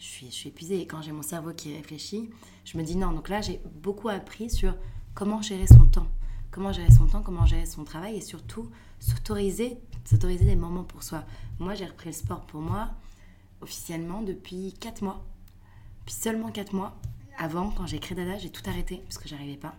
[0.00, 0.80] je, suis, je suis épuisée.
[0.80, 2.30] Et quand j'ai mon cerveau qui réfléchit,
[2.64, 3.12] je me dis non.
[3.12, 4.74] Donc là, j'ai beaucoup appris sur
[5.14, 6.08] comment gérer son temps
[6.50, 8.68] comment gérer son temps, comment gérer son travail et surtout
[9.00, 11.24] s'autoriser, s'autoriser des moments pour soi.
[11.58, 12.90] Moi, j'ai repris le sport pour moi
[13.60, 15.24] officiellement depuis 4 mois.
[16.06, 16.96] Puis seulement 4 mois.
[17.38, 19.74] Avant, quand j'ai créé Dada, j'ai tout arrêté parce que j'arrivais pas.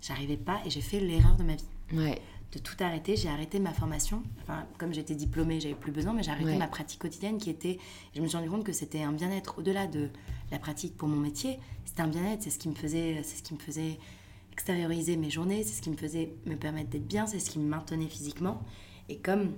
[0.00, 1.68] J'arrivais pas et j'ai fait l'erreur de ma vie.
[1.92, 2.20] Ouais.
[2.52, 3.16] de tout arrêter.
[3.16, 4.22] J'ai arrêté ma formation.
[4.42, 7.78] Enfin, comme j'étais diplômée, j'avais plus besoin, mais j'ai arrêté ma pratique quotidienne qui était.
[8.14, 10.10] Je me suis rendu compte que c'était un bien-être au-delà de
[10.50, 11.58] la pratique pour mon métier.
[11.84, 12.42] C'était un bien-être.
[12.42, 13.98] C'est ce qui me faisait, c'est ce qui me faisait
[14.52, 15.64] extérioriser mes journées.
[15.64, 17.26] C'est ce qui me faisait me permettre d'être bien.
[17.26, 18.62] C'est ce qui me maintenait physiquement.
[19.08, 19.56] Et comme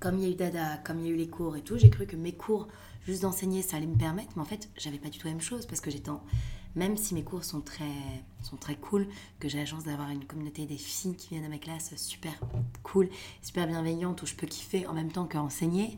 [0.00, 1.76] comme il y a eu Dada, comme il y a eu les cours et tout,
[1.76, 2.68] j'ai cru que mes cours,
[3.04, 4.30] juste d'enseigner, ça allait me permettre.
[4.36, 6.22] Mais en fait, j'avais pas du tout la même chose parce que j'étais en
[6.74, 7.84] même si mes cours sont très,
[8.42, 9.08] sont très cool,
[9.40, 12.32] que j'ai la chance d'avoir une communauté des filles qui viennent à ma classe super
[12.82, 13.08] cool,
[13.42, 15.96] super bienveillante, où je peux kiffer en même temps qu'enseigner,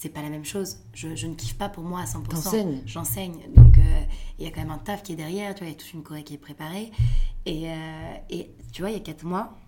[0.00, 0.78] c'est pas la même chose.
[0.94, 2.80] Je, ne kiffe pas pour moi à 100%.
[2.86, 3.38] J'enseigne.
[3.54, 4.00] Donc, euh,
[4.38, 5.78] il y a quand même un taf qui est derrière, tu vois, il y a
[5.78, 6.90] toute une choré qui est préparée.
[7.44, 9.58] Et, euh, et tu vois, il y a 4 mois,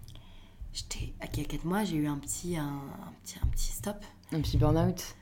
[0.72, 2.80] j'étais, il y a 4 mois, j'ai eu un petit, un,
[3.22, 4.02] petit, un petit stop.
[4.32, 5.16] Un petit burn-out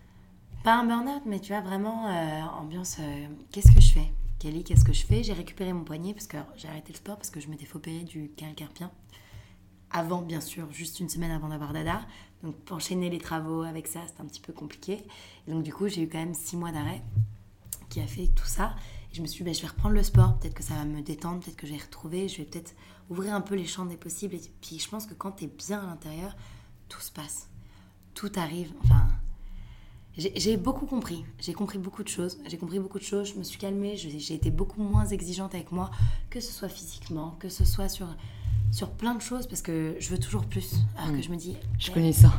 [0.63, 2.99] Pas un burn-out, mais tu vois, vraiment, euh, ambiance,
[3.51, 4.13] qu'est-ce que je fais?
[4.39, 5.25] Kelly, qu'est-ce que je fais?
[5.25, 8.05] J'ai récupéré mon poignet parce que j'ai arrêté le sport parce que je m'étais fait
[8.05, 8.93] du canal carpien.
[9.91, 12.03] Avant, bien sûr, juste une semaine avant d'avoir Dada.
[12.43, 15.03] Donc, enchaîner les travaux avec ça, c'était un petit peu compliqué.
[15.47, 17.03] Et donc, du coup, j'ai eu quand même six mois d'arrêt
[17.91, 18.75] qui a fait tout ça.
[19.13, 20.39] Et je me suis dit, bah, je vais reprendre le sport.
[20.39, 22.29] Peut-être que ça va me détendre, peut-être que je vais retrouver.
[22.29, 22.75] Je vais peut-être
[23.11, 24.37] ouvrir un peu les champs des possibles.
[24.37, 26.35] Et puis, je pense que quand tu es bien à l'intérieur,
[26.89, 27.49] tout se passe.
[28.15, 28.73] Tout arrive.
[28.85, 29.07] Enfin,
[30.17, 31.25] j'ai beaucoup compris.
[31.39, 32.39] J'ai compris beaucoup de choses.
[32.47, 33.33] J'ai compris beaucoup de choses.
[33.33, 33.97] Je me suis calmée.
[33.97, 35.91] J'ai été beaucoup moins exigeante avec moi,
[36.31, 38.07] que ce soit physiquement, que ce soit sur,
[38.71, 40.77] sur plein de choses, parce que je veux toujours plus.
[40.97, 41.23] Alors que mm.
[41.23, 41.57] je me dis.
[41.79, 42.33] Je connais ça.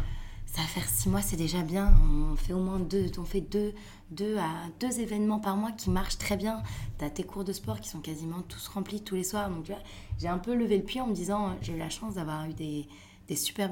[0.45, 1.93] Ça va faire six mois, c'est déjà bien.
[2.31, 3.73] On fait au moins deux, on fait deux,
[4.09, 4.49] deux à
[4.81, 6.61] deux événements par mois qui marchent très bien.
[6.99, 9.49] Tu as tes cours de sport qui sont quasiment tous remplis tous les soirs.
[9.49, 9.81] Donc, tu vois,
[10.19, 12.53] j'ai un peu levé le pied en me disant, j'ai eu la chance d'avoir eu
[12.53, 12.85] des,
[13.29, 13.69] des super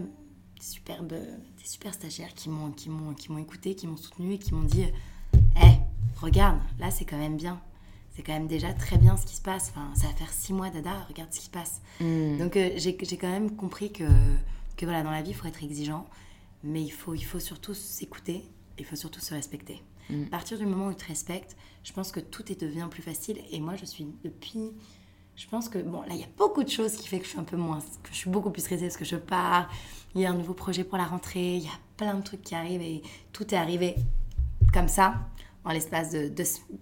[0.60, 4.34] des superbes, des super stagiaires qui m'ont, qui m'ont, qui m'ont écouté, qui m'ont soutenu
[4.34, 5.80] et qui m'ont dit, hé,
[6.22, 7.62] regarde, là c'est quand même bien.
[8.20, 9.72] C'est quand même déjà très bien ce qui se passe.
[9.74, 11.82] Enfin, ça va faire six mois d'Ada, regarde ce qui se passe.
[12.02, 12.38] Hmm.
[12.38, 14.04] Donc euh, j'ai, quand même compris que,
[14.76, 16.06] que voilà, dans la vie, il faut être exigeant,
[16.62, 18.44] mais il faut, il faut surtout s'écouter,
[18.78, 19.82] il faut surtout se respecter.
[20.10, 20.24] Hmm.
[20.26, 21.56] À partir du moment où tu te respectes,
[21.86, 23.38] je pense que tout est devient plus facile.
[23.52, 24.74] Et moi, je suis depuis
[25.38, 27.30] je pense que, bon, là, il y a beaucoup de choses qui fait que je
[27.30, 29.72] suis un peu moins, que je suis beaucoup plus stressée parce que je pars.
[30.14, 32.42] Il y a un nouveau projet pour la rentrée, il y a plein de trucs
[32.42, 33.02] qui arrivent et
[33.32, 33.96] tout est arrivé
[34.74, 35.14] comme ça.
[35.66, 36.32] En l'espace de,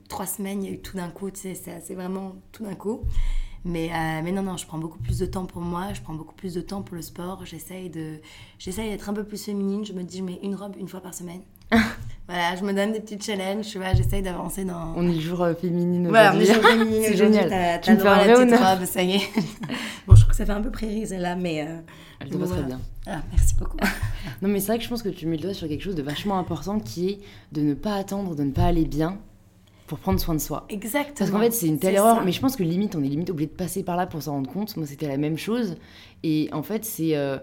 [0.08, 2.76] trois semaines, il y a eu tout d'un coup, tu sais, c'est vraiment tout d'un
[2.76, 3.02] coup.
[3.66, 6.13] Mais, euh, mais non, non, je prends beaucoup plus de temps pour moi, je prends
[6.13, 7.44] beaucoup plus de temps pour le sport.
[7.46, 9.86] J'essaye d'être un peu plus féminine.
[9.86, 11.42] Je me dis, je mets une robe une fois par semaine.
[12.28, 14.94] voilà, je me donne des petits challenges, tu vois, j'essaye d'avancer dans...
[14.96, 17.50] On est jour euh, féminine Voilà, on est jour féminine C'est génial.
[17.50, 18.78] T'as, tu me vrai honneur.
[18.78, 19.30] Robe, ça y est.
[20.08, 21.68] bon, je trouve que ça fait un peu prairie, celle-là, mais...
[21.68, 21.80] Euh,
[22.22, 22.80] Elle te va très bien.
[23.06, 23.78] Ah, merci beaucoup.
[24.42, 25.96] Non, mais c'est vrai que je pense que tu mets le doigt sur quelque chose
[25.96, 27.20] de vachement important qui est
[27.52, 29.20] de ne pas attendre, de ne pas aller bien
[29.88, 30.66] pour prendre soin de soi.
[30.70, 31.16] Exactement.
[31.18, 33.30] Parce qu'en fait, c'est une telle erreur, mais je pense que limite, on est limite
[33.30, 34.76] obligé de passer par là pour s'en rendre compte.
[34.78, 35.78] Moi, c'était la même chose.
[36.24, 37.16] Et en fait, c'est...
[37.16, 37.38] Euh,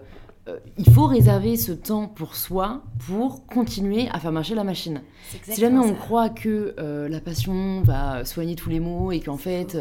[0.47, 5.01] euh, il faut réserver ce temps pour soi pour continuer à faire marcher la machine.
[5.41, 9.37] Si jamais on croit que euh, la passion va soigner tous les maux et qu'en
[9.37, 9.75] fait,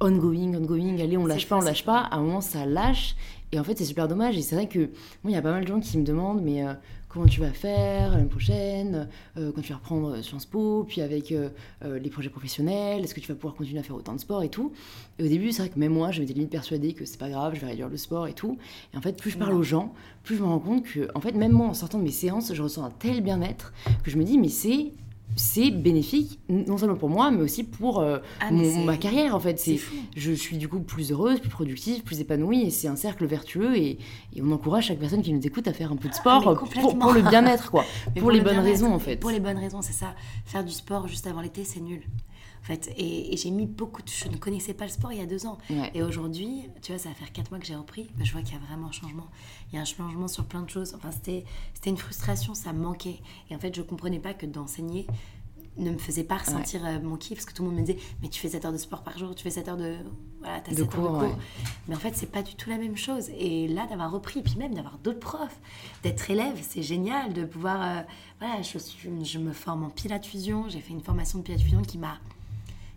[0.00, 3.16] ongoing, ongoing, allez, on lâche pas, on lâche pas, à un moment ça lâche.
[3.52, 4.36] Et en fait, c'est super dommage.
[4.36, 6.42] Et c'est vrai que moi, il y a pas mal de gens qui me demandent,
[6.42, 6.64] mais
[7.10, 11.32] comment tu vas faire l'année prochaine, euh, quand tu vas reprendre Sciences Po, puis avec
[11.32, 11.50] euh,
[11.84, 14.44] euh, les projets professionnels, est-ce que tu vas pouvoir continuer à faire autant de sport
[14.44, 14.72] et tout.
[15.18, 17.28] Et au début, c'est vrai que même moi, je m'étais limite persuadée que c'est pas
[17.28, 18.58] grave, je vais réduire le sport et tout.
[18.94, 21.20] Et en fait, plus je parle aux gens, plus je me rends compte que, en
[21.20, 23.72] fait, même moi, en sortant de mes séances, je ressens un tel bien-être
[24.04, 24.92] que je me dis, mais c'est
[25.36, 29.58] c'est bénéfique, non seulement pour moi, mais aussi pour euh, ah, ma carrière, en fait.
[29.58, 29.78] C'est,
[30.16, 33.76] je suis du coup plus heureuse, plus productive, plus épanouie, et c'est un cercle vertueux,
[33.76, 33.98] et,
[34.40, 36.58] on encourage chaque personne qui nous écoute à faire un peu de ah, sport
[36.98, 37.84] pour, le bien-être, quoi.
[38.18, 39.16] pour, les bonnes raisons, en fait.
[39.16, 40.14] Pour les bonnes raisons, c'est ça.
[40.44, 42.02] Faire du sport juste avant l'été, c'est nul
[42.62, 42.92] fait.
[42.96, 44.08] Et, j'ai mis beaucoup de...
[44.08, 45.58] Je ne connaissais pas le sport il y a deux ans.
[45.94, 48.10] Et aujourd'hui, tu vois, ça va faire quatre mois que j'ai repris.
[48.16, 49.26] Bah, je vois qu'il y a vraiment un changement.
[49.70, 50.94] Il y a un changement sur plein de choses.
[50.94, 51.44] Enfin, c'était
[51.86, 53.20] une frustration, ça me manquait.
[53.50, 55.06] Et en fait, je ne comprenais pas que d'enseigner
[55.76, 57.98] ne me faisait pas ressentir euh, mon kiff parce que tout le monde me disait
[58.22, 59.96] mais tu fais 7 heures de sport par jour tu fais 7 heures de
[60.40, 61.38] voilà t'as 7 cours, heures de cours
[61.88, 64.56] mais en fait c'est pas du tout la même chose et là d'avoir repris puis
[64.56, 65.58] même d'avoir d'autres profs
[66.02, 68.02] d'être élève c'est génial de pouvoir euh,
[68.40, 68.78] voilà je,
[69.22, 72.18] je, me forme en pilates fusion j'ai fait une formation de pilates fusion qui m'a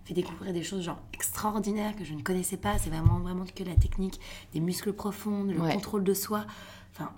[0.06, 2.78] fait découvrir des choses genre extraordinaires que je ne connaissais pas.
[2.78, 4.20] C'est vraiment, vraiment que la technique,
[4.54, 6.46] des muscles profonds, le contrôle de soi.
[6.94, 7.12] Enfin,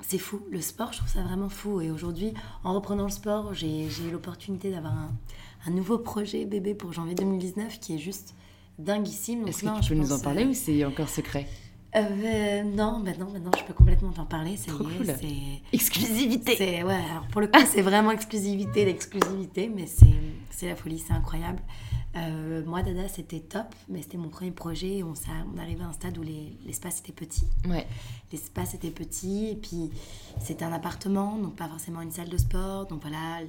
[0.00, 0.42] c'est fou.
[0.50, 1.80] Le sport, je trouve ça vraiment fou.
[1.80, 5.12] Et aujourd'hui, en reprenant le sport, j'ai eu l'opportunité d'avoir un,
[5.66, 8.34] un, nouveau projet bébé pour janvier 2019 qui est juste
[8.78, 9.46] dinguissime.
[9.46, 11.48] Est-ce que tu peux nous en parler euh, ou c'est encore secret?
[11.96, 14.56] Euh, non, maintenant, maintenant, je peux complètement t'en parler.
[14.76, 15.06] Cool.
[15.06, 15.62] c'est.
[15.72, 16.56] Exclusivité.
[16.56, 20.06] C'est, ouais, alors pour le coup, c'est vraiment exclusivité, l'exclusivité, mais c'est,
[20.50, 21.60] c'est la folie, c'est incroyable.
[22.16, 25.02] Euh, moi, Dada, c'était top, mais c'était mon premier projet.
[25.02, 25.14] On,
[25.54, 27.46] on arrivait à un stade où les- l'espace était petit.
[27.68, 27.86] Ouais.
[28.32, 29.90] L'espace était petit, et puis
[30.40, 32.86] c'était un appartement, donc pas forcément une salle de sport.
[32.86, 33.40] Donc voilà,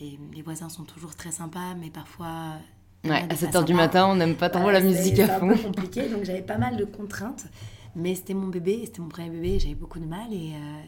[0.00, 2.54] les, les voisins sont toujours très sympas, mais parfois.
[3.04, 5.38] Ouais, à pas 7h du matin, on n'aime pas trop la musique c'est- à C'est
[5.40, 5.50] fond.
[5.50, 7.46] un peu compliqué, donc j'avais pas mal de contraintes.
[7.96, 10.32] Mais c'était mon bébé, c'était mon premier bébé, j'avais beaucoup de mal.
[10.32, 10.82] Et, euh,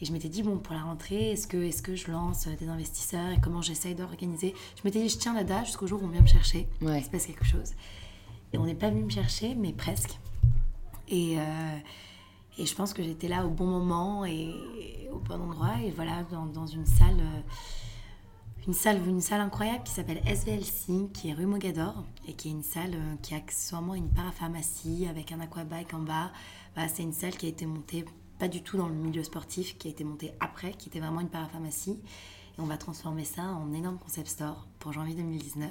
[0.00, 2.68] et je m'étais dit, bon, pour la rentrée, est-ce que, est que je lance des
[2.68, 4.52] investisseurs et comment j'essaye d'organiser?
[4.76, 6.68] Je m'étais dit, je tiens la date jusqu'au jour où on vient me chercher.
[6.82, 6.98] Ouais.
[6.98, 7.72] Il se passe quelque chose.
[8.52, 10.18] Et on n'est pas venu me chercher, mais presque.
[11.08, 11.42] Et, euh,
[12.58, 14.52] et je pense que j'étais là au bon moment et
[15.12, 15.74] au bon endroit.
[15.84, 17.20] Et voilà, dans, dans une salle.
[17.20, 17.40] euh,
[18.66, 22.52] une salle, une salle incroyable qui s'appelle SVLC, qui est rue Mogador, et qui est
[22.52, 26.32] une salle euh, qui a accessoirement une parapharmacie avec un aquabike en bas.
[26.88, 28.04] C'est une salle qui a été montée
[28.38, 31.20] pas du tout dans le milieu sportif, qui a été montée après, qui était vraiment
[31.20, 32.00] une parapharmacie.
[32.56, 35.68] Et on va transformer ça en énorme concept store pour janvier 2019.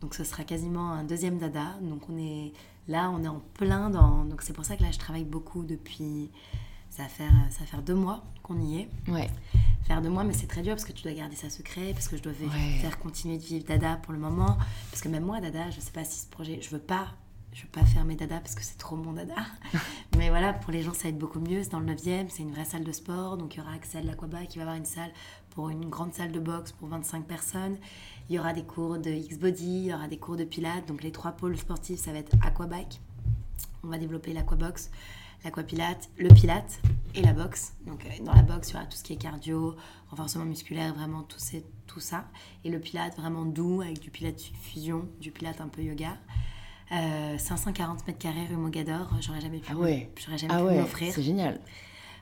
[0.00, 1.76] Donc ce sera quasiment un deuxième dada.
[1.82, 2.52] Donc on est
[2.88, 4.24] là, on est en plein dans.
[4.24, 6.30] Donc c'est pour ça que là je travaille beaucoup depuis.
[6.90, 9.30] Ça va faire, ça va faire deux mois qu'on y est Ouais.
[9.86, 12.08] faire de moi, mais c'est très dur parce que tu dois garder ça secret, parce
[12.08, 12.78] que je dois Ouais.
[12.80, 14.56] faire continuer de vivre Dada pour le moment.
[14.90, 17.08] Parce que même moi, Dada, je sais pas si ce projet, je veux pas,
[17.52, 19.34] je veux pas fermer Dada parce que c'est trop mon Dada.
[20.16, 21.62] mais voilà, pour les gens, ça va être beaucoup mieux.
[21.62, 23.98] C'est dans le 9e, c'est une vraie salle de sport, donc il y aura accès
[23.98, 25.10] à de l'aquabike, il va y avoir une salle
[25.50, 27.76] pour une grande salle de boxe pour 25 personnes.
[28.28, 31.02] Il y aura des cours de X-Body, il y aura des cours de pilates, donc
[31.02, 33.00] les trois pôles sportifs, ça va être aquabike.
[33.84, 34.90] On va développer l'aquabox,
[35.44, 36.80] l'aquapilate, le pilate
[37.14, 37.74] et la boxe.
[37.86, 39.76] Donc euh, dans la boxe, il y aura tout ce qui est cardio,
[40.10, 42.24] renforcement musculaire, vraiment tout, ces- tout ça.
[42.64, 46.16] Et le pilate vraiment doux avec du pilate fusion, du pilate un peu yoga.
[46.92, 50.10] Euh, 540 mètres carrés rue Mogador, j'aurais jamais pu, Ah ouais.
[50.16, 51.12] j'aurais jamais Ah pu ouais, m'offrir.
[51.12, 51.60] c'est génial.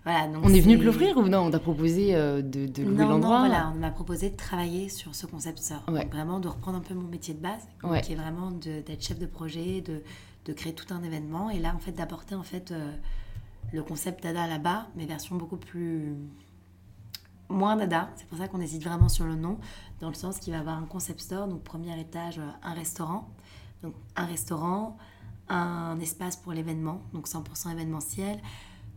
[0.04, 1.40] Voilà, donc On est venu te l'offrir ou non?
[1.46, 5.14] On t'a proposé euh, de, de louer l'endroit voilà, on m'a proposé de travailler sur
[5.16, 5.60] ce concept.
[5.88, 6.02] Ouais.
[6.04, 8.00] Donc vraiment de reprendre un peu mon métier de base, donc Ouais.
[8.02, 10.02] qui est vraiment d'être chef de projet, de,
[10.46, 11.50] de créer tout un événement.
[11.50, 12.92] Et là, en fait, d'apporter en fait euh,
[13.72, 16.14] le concept Dada là-bas, mais version beaucoup plus
[17.48, 18.10] moins Dada.
[18.16, 19.58] C'est pour ça qu'on hésite vraiment sur le nom,
[20.00, 23.28] dans le sens qu'il va avoir un concept store, donc premier étage, euh, un restaurant.
[23.82, 24.96] Donc un restaurant,
[25.48, 28.40] un espace pour l'événement, donc 100% événementiel,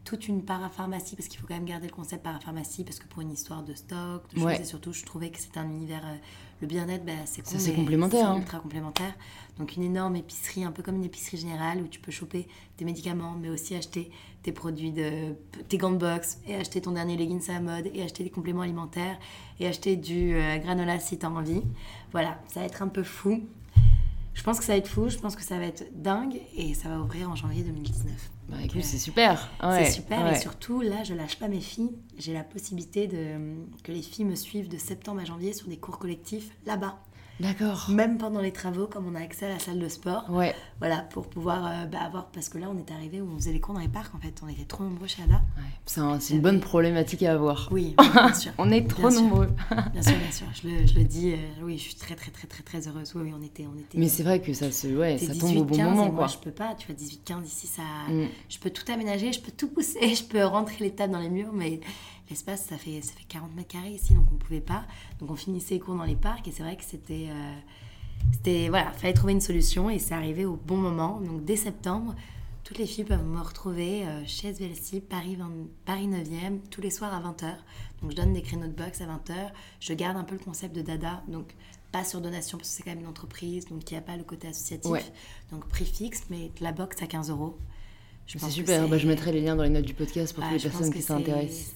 [0.05, 3.21] toute une parapharmacie, parce qu'il faut quand même garder le concept parapharmacie, parce que pour
[3.21, 4.61] une histoire de stock, de choses, Ouais.
[4.61, 6.03] et surtout, je trouvais que c'était un univers.
[6.61, 8.37] Le bien-être, bah, c'est complémentaire, C'est hein.
[8.37, 9.13] ultra complémentaire.
[9.57, 12.85] Donc, une énorme épicerie, un peu comme une épicerie générale, où tu peux choper tes
[12.85, 14.11] médicaments, mais aussi acheter
[14.43, 15.35] tes produits de.
[15.67, 18.29] tes gants de boxe, et acheter ton dernier leggings à la mode, et acheter des
[18.29, 19.17] compléments alimentaires,
[19.59, 21.61] et acheter du euh, granola si tu as envie.
[22.11, 23.41] Voilà, ça va être un peu fou.
[24.33, 26.73] Je pense que ça va être fou, je pense que ça va être dingue, et
[26.73, 28.31] ça va ouvrir en janvier 2019.
[28.49, 29.49] Bah écoute, euh, c'est super.
[29.63, 30.35] Ouais, c'est super ouais.
[30.35, 31.91] et surtout là je lâche pas mes filles.
[32.17, 35.77] J'ai la possibilité de que les filles me suivent de septembre à janvier sur des
[35.77, 36.99] cours collectifs là-bas.
[37.39, 37.87] D'accord.
[37.89, 40.53] Même pendant les travaux, comme on a accès à la salle de sport, Ouais.
[40.79, 43.53] voilà pour pouvoir euh, bah, avoir parce que là on est arrivé où on faisait
[43.53, 44.33] les cours dans les parcs en fait.
[44.43, 45.35] On était trop nombreux chez Ada.
[45.35, 45.63] ouais.
[45.85, 47.69] C'est un- c'est une bonne problématique à avoir.
[47.71, 48.51] Oui, bien sûr.
[48.57, 49.21] On est trop Bien sûr.
[49.21, 49.47] nombreux.
[49.93, 50.47] Bien sûr, bien sûr.
[50.61, 51.31] Je le, je le dis.
[51.31, 53.13] euh, oui, je suis très très très très très heureuse.
[53.15, 53.97] Oui, oui, on était, on était.
[53.97, 56.11] Mais c'est vrai que ça se, ouais, ça 18, tombe au bon 15, moment, et
[56.11, 56.27] moi, quoi.
[56.27, 57.81] je peux pas, tu vois, 18-15 ici, ça...
[58.09, 58.27] Mm.
[58.49, 61.29] Je peux tout aménager, je peux tout pousser, je peux rentrer les tables dans les
[61.29, 61.79] murs, mais
[62.29, 64.85] l'espace, ça fait, ça fait 40 mètres carrés ici, donc on pouvait pas.
[65.19, 67.27] Donc on finissait les cours dans les parcs, et c'est vrai que c'était...
[67.29, 67.53] euh,
[68.33, 71.19] c'était voilà, fallait trouver une solution, et c'est arrivé au bon moment.
[71.21, 72.15] Donc dès septembre,
[72.63, 75.49] toutes les filles peuvent me retrouver euh, chez SVLC, Paris, 20
[75.85, 77.55] Paris 9e, tous les soirs à 20h.
[78.01, 79.51] Donc je donne des créneaux de box à 20h.
[79.79, 81.55] Je garde un peu le concept de Dada, donc
[81.91, 84.15] pas sur donation parce que c'est quand même une entreprise, donc il n'y a pas
[84.17, 84.91] le côté associatif.
[84.91, 85.03] Ouais.
[85.51, 87.57] Donc prix fixe, mais de la box à 15 euros.
[88.27, 88.87] C'est que super.
[88.87, 90.91] Bah, je mettrai les liens dans les notes du podcast pour Ah, toutes les personnes
[90.91, 91.73] que qui s'intéressent.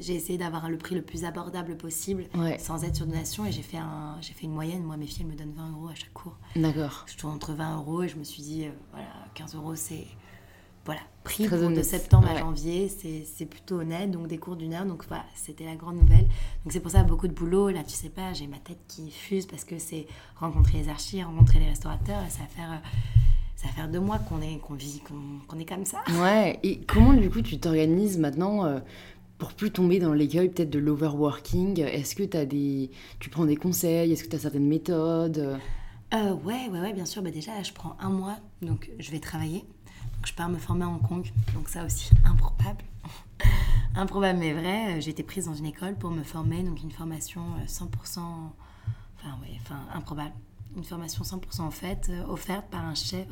[0.00, 2.58] J'ai essayé d'avoir le prix le plus abordable possible, Ouais.
[2.58, 4.82] sans être sur donation, et j'ai fait, un, j'ai fait une moyenne.
[4.82, 6.36] Moi, mes filles elles me donnent 20 euros à chaque cours.
[6.56, 7.04] D'accord.
[7.06, 10.06] Je tourne entre 20 euros, et je me suis dit, euh, voilà, 15 euros, c'est.
[10.84, 14.56] Voilà, prix Très pour de septembre à janvier, c'est c'est plutôt honnête, donc des cours
[14.56, 16.24] d'une heure, donc voilà, c'était la grande nouvelle.
[16.64, 19.10] Donc c'est pour ça beaucoup de boulot, là tu sais pas, j'ai ma tête qui
[19.10, 22.88] fuse parce que c'est rencontrer les archis, rencontrer les restaurateurs, et ça va faire, euh,
[23.56, 25.98] ça va faire deux mois qu'on est, qu'on vit, qu'on qu'on est comme ça.
[26.22, 26.58] Ouais.
[26.62, 28.78] Et comment, du coup, tu t'organises maintenant euh,
[29.38, 32.90] pour plus tomber dans l'écueil peut-être de l'overworking Est-ce que des...
[33.20, 35.58] tu prends des conseils Est-ce que tu as certaines méthodes?
[36.14, 37.22] Euh, ouais, ouais, ouais, bien sûr.
[37.22, 39.64] Bah déjà, je prends un mois, donc je vais travailler.
[40.24, 41.30] Je pars me former à Hong Kong.
[41.54, 42.82] Donc, ça aussi, improbable.
[43.94, 44.96] improbable, mais vrai.
[44.96, 47.84] Euh, J'ai été prise dans une école pour me former, donc une formation euh, 100%.
[48.18, 50.32] Enfin, ouais, enfin, improbable.
[50.76, 53.26] Une formation 100% en fait, euh, offerte par un chef.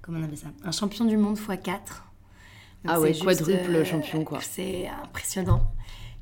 [0.00, 0.48] comment on appelle ça?
[0.64, 2.02] Un champion du monde x4.
[2.84, 4.38] Donc, Ah ouais, juste, quadruple champion, quoi.
[4.40, 5.72] C'est impressionnant.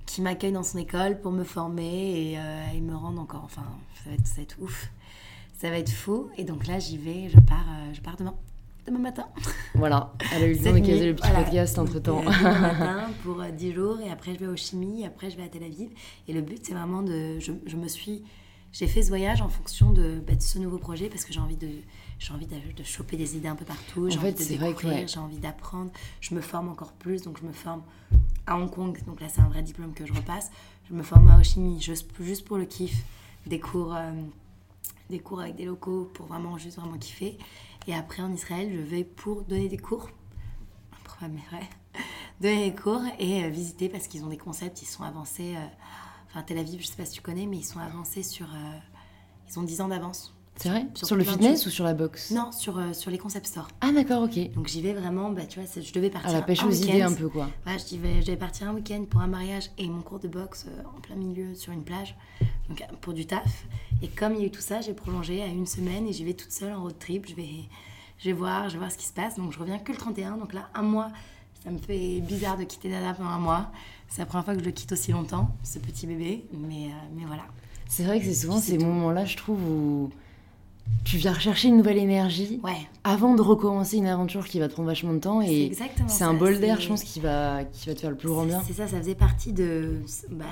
[0.07, 3.43] Qui m'accueille dans son école pour me former et euh, me rend encore.
[3.45, 3.65] Enfin,
[4.05, 4.91] ça va, être, ça va être ouf.
[5.59, 6.31] Ça va être fou.
[6.37, 7.29] Et donc là, j'y vais.
[7.29, 8.35] Je pars, euh, je pars demain.
[8.87, 9.27] Demain matin.
[9.75, 11.45] Voilà, elle a eu le temps de caser le petit voilà.
[11.45, 12.21] podcast entre temps.
[12.21, 15.37] Euh, demain matin pour euh, 10 jours et après je vais au chimie, après je
[15.37, 15.91] vais à Tel Aviv.
[16.29, 17.39] Et le but c'est vraiment de.
[17.41, 18.23] Je, je me suis.
[18.73, 21.41] J'ai fait ce voyage en fonction de, bah, de ce nouveau projet parce que j'ai
[21.41, 21.71] envie de.
[22.19, 24.59] J'ai envie de, de choper des idées un peu partout, j'ai En envie fait, de
[24.59, 25.07] découvrir, ouais.
[25.07, 25.91] j'ai envie d'apprendre.
[26.23, 27.83] Je me forme encore plus, donc je me forme
[28.47, 30.51] à Hong Kong, donc là c'est un vrai diplôme que je repasse.
[30.89, 33.05] Je me forme à chimie juste, juste pour le kiff,
[33.47, 34.13] des cours, euh,
[35.11, 37.37] des cours avec des locaux pour vraiment juste vraiment kiffer.
[37.87, 40.09] Et après en Israël, je vais pour donner des cours
[40.99, 41.69] improbable mais vrai,
[42.41, 45.55] donner des cours et euh, visiter parce qu'ils ont des concepts, ils sont avancés.
[45.57, 45.67] euh,
[46.37, 48.47] enfin, Tel Aviv, je sais pas si tu connais, mais ils sont avancés sur.
[48.47, 48.79] euh,
[49.49, 50.33] ils ont 10 ans d'avance.
[50.59, 53.11] C'est vrai Sur Sur le de fitness ou sur la boxe Non, sur, euh, sur
[53.11, 53.69] les concept stores.
[53.83, 54.53] Ah d'accord, ok.
[54.55, 56.31] Donc j'y vais vraiment, bah, tu vois, je devais partir.
[56.31, 57.11] À la pêche un aux idées week-end.
[57.11, 57.51] un peu quoi.
[57.67, 60.29] Ouais, je, devais, je devais partir un week-end pour un mariage et mon cours de
[60.29, 62.17] boxe euh, en plein milieu sur une plage,
[62.71, 63.67] donc pour du taf.
[64.03, 66.25] Et comme il y a eu tout ça, j'ai prolongé à une semaine et j'y
[66.25, 67.27] vais toute seule en road trip.
[67.29, 67.51] Je vais,
[68.19, 69.37] je vais voir, je vais voir ce qui se passe.
[69.37, 71.11] Donc je reviens que le 31, donc là un mois.
[71.65, 73.71] Ça me fait bizarre de quitter Dada pendant un mois.
[74.09, 76.45] C'est la première fois que je le quitte aussi longtemps, ce petit bébé.
[76.53, 77.43] Mais, euh, mais voilà.
[77.89, 80.11] C'est vrai que c'est souvent ces moments-là, je trouve, où
[81.05, 84.73] tu viens rechercher une nouvelle énergie Ouais, avant de recommencer une aventure qui va te
[84.73, 87.89] prendre vachement de temps et exactement c'est un bol d'air, je pense, qui va, qui
[87.89, 88.63] va te faire le plus grand bien.
[88.67, 90.01] C'est ça, ça faisait partie de.
[90.31, 90.45] Bah,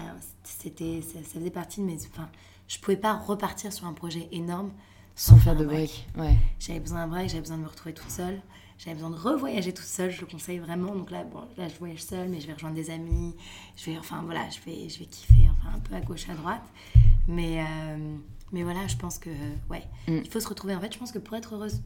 [0.42, 1.96] c'était, ça, ça faisait partie de mes.
[2.12, 2.28] Enfin,
[2.68, 4.70] je pouvais pas repartir sur un projet énorme
[5.16, 6.06] Sans faire de break.
[6.16, 6.36] Ouais.
[6.58, 8.40] J'avais besoin d'un break, j'avais besoin de me retrouver toute seule.
[8.84, 10.94] J'avais besoin de revoyager toute seule, je le conseille vraiment.
[10.94, 13.34] Donc là, bon, là, je voyage seule, mais je vais rejoindre des amis.
[13.76, 16.34] Je vais, enfin voilà, je vais, je vais kiffer, enfin un peu à gauche, à
[16.34, 16.62] droite.
[17.26, 18.16] Mais, euh,
[18.52, 19.30] mais voilà, je pense que,
[19.70, 20.18] ouais, Mm.
[20.24, 20.74] il faut se retrouver.
[20.74, 21.80] En fait, je pense que pour être heureuse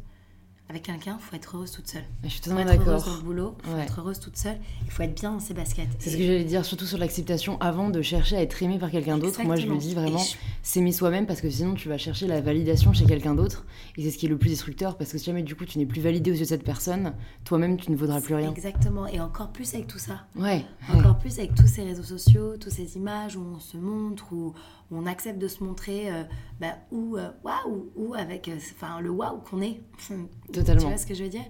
[0.71, 2.03] avec quelqu'un, il faut être heureuse toute seule.
[2.25, 3.05] Je suis totalement être heureuse d'accord.
[3.13, 3.83] dans le boulot, il faut Ouais.
[3.85, 4.59] être heureuse toute seule.
[4.85, 5.89] Il faut être bien dans ses baskets.
[5.99, 8.91] C'est ce que j'allais dire, surtout sur l'acceptation, avant de chercher à être aimé par
[8.91, 9.43] quelqu'un d'autre.
[9.45, 9.79] Moi, je me Exactement.
[9.79, 13.35] dis vraiment, je- s'aimer soi-même parce que sinon, tu vas chercher la validation chez quelqu'un
[13.35, 13.65] d'autre.
[13.97, 15.79] Et c'est ce qui est le plus destructeur parce que si jamais, du coup, tu
[15.79, 18.51] n'es plus validé aux yeux de cette personne, toi-même, tu ne vaudras plus rien.
[18.51, 19.07] Exactement.
[19.07, 20.27] Et encore plus avec tout ça.
[20.37, 20.67] Ouais.
[20.93, 24.53] Encore plus avec tous ces réseaux sociaux, toutes ces images où on se montre, où
[24.91, 26.25] on accepte de se montrer, euh,
[26.61, 29.81] bah, ou euh, waouh, ou avec, euh, enfin le waouh qu'on est.
[30.53, 30.81] Totalement.
[30.83, 31.45] Tu vois ce que je veux dire?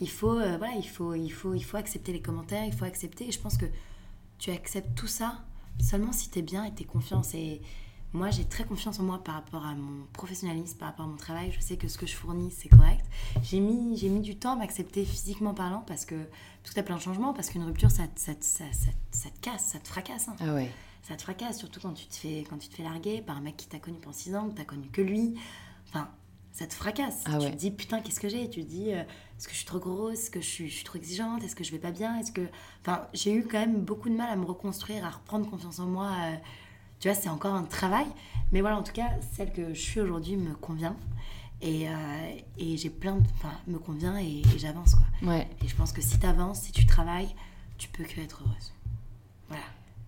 [0.00, 2.84] Il faut, euh, voilà, il faut, il faut, il faut accepter les commentaires, il faut
[2.86, 3.28] accepter.
[3.28, 3.66] Et je pense que
[4.38, 5.44] tu acceptes tout ça
[5.78, 7.34] seulement si tu es bien et tu es confiance.
[7.34, 7.60] Et
[8.12, 11.16] moi, j'ai très confiance en moi par rapport à mon professionnalisme, par rapport à mon
[11.16, 11.52] travail.
[11.52, 13.04] Je sais que ce que je fournis, c'est correct.
[13.42, 16.16] J'ai mis, j'ai mis du temps à m'accepter physiquement parlant parce que
[16.64, 18.64] tout à plein de changements, parce qu'une rupture, ça, ça, ça
[19.30, 20.28] te casse, ça te fracasse.
[20.28, 20.36] hein.
[20.40, 20.70] Ah ouais.
[21.10, 23.40] Ça te fracasse, surtout quand tu te fais, quand tu te fais larguer par un
[23.40, 25.34] mec qui t'a connu pendant 6 ans, que t'as connu que lui.
[25.88, 26.08] Enfin,
[26.52, 27.24] ça te fracasse.
[27.26, 28.48] Ah tu te dis, putain, qu'est-ce que j'ai?
[28.48, 30.12] Tu te dis, euh, est-ce que je suis trop grosse?
[30.12, 31.42] Est-ce que je suis, je suis trop exigeante?
[31.42, 32.16] Est-ce que je vais pas bien?
[32.20, 32.42] Est-ce que...
[32.82, 35.86] Enfin, j'ai eu quand même beaucoup de mal à me reconstruire, à reprendre confiance en
[35.86, 36.12] moi.
[36.12, 36.36] euh,
[37.00, 38.06] tu vois, c'est encore un travail.
[38.52, 40.94] Mais voilà, en tout cas, celle que je suis aujourd'hui me convient.
[41.60, 41.92] Et, euh,
[42.56, 43.22] et j'ai plein de...
[43.34, 45.28] Enfin, me convient et, et j'avance, quoi.
[45.28, 45.48] Ouais.
[45.64, 47.34] Et je pense que si tu avances, si tu travailles,
[47.78, 48.72] tu peux que être heureuse.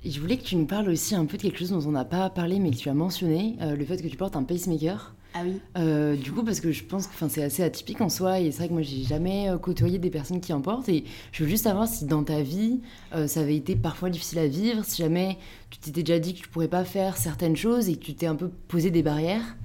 [0.04, 2.04] Je voulais que tu nous parles aussi un peu de quelque chose dont on n'a
[2.04, 5.14] pas parlé mais que tu as mentionné, euh, le fait que tu portes un pacemaker.
[5.34, 8.40] Ah oui Euh, du coup, parce que je pense que c'est assez atypique en soi,
[8.40, 11.04] et c'est vrai que moi j'ai jamais euh, côtoyé des personnes qui en portent, et
[11.30, 12.80] je veux juste savoir si dans ta vie
[13.14, 15.38] euh, ça avait été parfois difficile à vivre, si jamais
[15.70, 18.26] tu t'étais déjà dit que tu pourrais pas faire certaines choses et que tu t'es
[18.26, 19.56] un peu posé des barrières.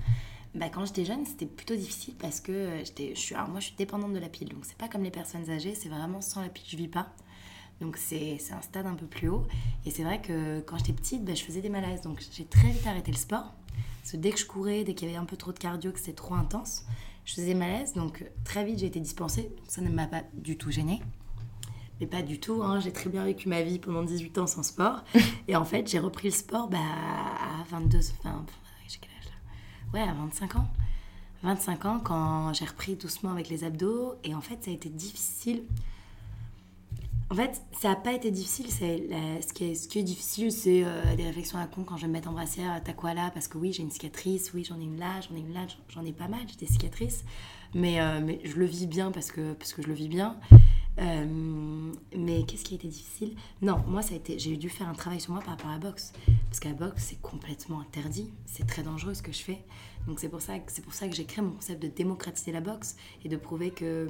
[0.56, 3.66] Bah, quand j'étais jeune, c'était plutôt difficile parce que j'étais, je suis, alors moi, je
[3.66, 4.50] suis dépendante de la pile.
[4.50, 7.10] Donc, c'est pas comme les personnes âgées, c'est vraiment sans la pile, je vis pas.
[7.82, 9.46] Donc, c'est, un stade un peu plus haut.
[9.86, 12.02] Et c'est vrai que quand j'étais petite, bah, je faisais des malaises.
[12.02, 13.54] Donc, j'ai très vite arrêté le sport.
[14.02, 15.92] Parce que dès que je courais, dès qu'il y avait un peu trop de cardio,
[15.92, 16.86] que c'était trop intense,
[17.26, 17.94] je faisais des malaises.
[17.94, 19.52] Donc, très vite, j'ai été dispensée.
[19.68, 21.02] Ça ne m'a pas du tout gênée.
[22.00, 22.80] Mais pas du tout, hein.
[22.80, 25.04] j'ai très bien vécu ma vie pendant 18 ans sans sport.
[25.48, 28.46] Et en fait, j'ai repris le sport bah, à 22, enfin,
[28.88, 30.00] j'ai quel âge là?
[30.00, 30.68] Ouais, à 25 ans.
[31.44, 34.16] 25 ans, quand j'ai repris doucement avec les abdos.
[34.24, 35.64] Et en fait, ça a été difficile.
[37.30, 38.68] En fait, ça n'a pas été difficile.
[38.72, 42.30] Ce, qui est, difficile, c'est euh, des réflexions à con quand je vais me mettre
[42.30, 42.82] en brassière.
[42.84, 44.54] T'as quoi là Parce que oui, j'ai une cicatrice.
[44.54, 46.40] Oui, j'en ai une là, j'en ai une là, j'en ai pas mal.
[46.48, 47.26] J'ai des cicatrices.
[47.74, 50.38] Mais, euh, je le vis bien parce que, je le vis bien.
[51.00, 53.36] Euh, mais qu'est-ce qui a été difficile?
[53.62, 55.74] Non, moi, ça a été, j'ai dû faire un travail sur moi par rapport à
[55.74, 56.14] la boxe.
[56.46, 58.32] Parce qu'à la boxe, c'est complètement interdit.
[58.46, 59.60] C'est très dangereux ce que je fais.
[60.08, 63.36] Donc c'est pour ça que, j'ai créé mon concept de démocratiser la boxe et de
[63.36, 64.08] prouver que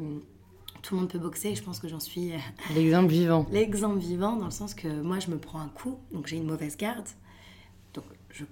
[0.82, 1.50] tout le monde peut boxer.
[1.50, 2.38] Et je pense que j'en suis euh,
[2.76, 3.46] L'exemple vivant.
[3.52, 6.48] l'exemple vivant dans le sens que moi, je me prends un coup, donc j'ai une
[6.48, 7.08] mauvaise garde.
[7.94, 8.06] Donc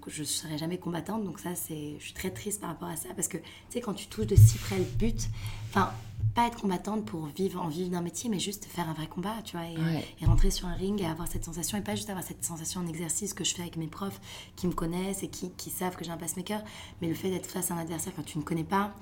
[0.08, 1.24] je ne serai jamais combattante.
[1.24, 3.10] Donc ça, c'est, je suis très triste par rapport à ça.
[3.16, 5.30] Parce que, tu sais, quand tu touches de si près le but,
[5.70, 5.92] enfin,
[6.36, 9.36] pas être combattante pour vivre en vivre d'un métier, mais juste faire un vrai combat,
[9.44, 12.26] tu vois, et, rentrer sur un ring et avoir cette sensation, et pas juste avoir
[12.26, 14.20] cette sensation en exercice que je fais avec mes profs
[14.58, 16.62] qui me connaissent et qui, qui savent que j'ai un pacemaker,
[17.02, 18.94] mais le fait d'être face à un adversaire quand tu ne connais pas,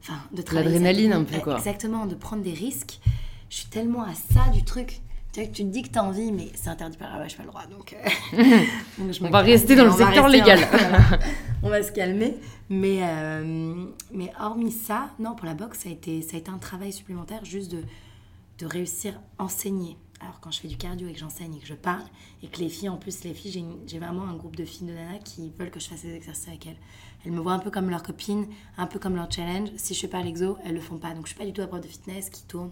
[0.00, 0.42] enfin, de.
[0.52, 1.56] L'adrénaline un peu, quoi.
[1.56, 3.00] Exactement, de prendre des risques.
[3.48, 5.00] Je suis tellement à ça du truc.
[5.32, 7.36] Tu, tu te dis que tu as envie, mais c'est interdit par la loi, je
[7.36, 7.64] pas le droit.
[7.66, 8.64] Donc, euh,
[9.20, 10.58] on va rester dans le secteur légal.
[11.62, 12.36] on va se calmer.
[12.68, 16.50] Mais, euh, mais hormis ça, non, pour la boxe, ça a été, ça a été
[16.50, 17.82] un travail supplémentaire juste de,
[18.58, 19.96] de réussir à enseigner.
[20.20, 22.04] Alors, quand je fais du cardio et que j'enseigne et que je parle,
[22.42, 24.92] et que les filles, en plus, les filles, j'ai vraiment un groupe de filles de
[24.92, 26.76] nana qui veulent que je fasse des exercices avec elles.
[27.24, 28.46] Elles me voient un peu comme leur copine,
[28.78, 29.68] un peu comme leur challenge.
[29.76, 31.12] Si je fais pas l'exo, elles le font pas.
[31.14, 32.70] Donc, je suis pas du tout à prof de fitness qui tourne,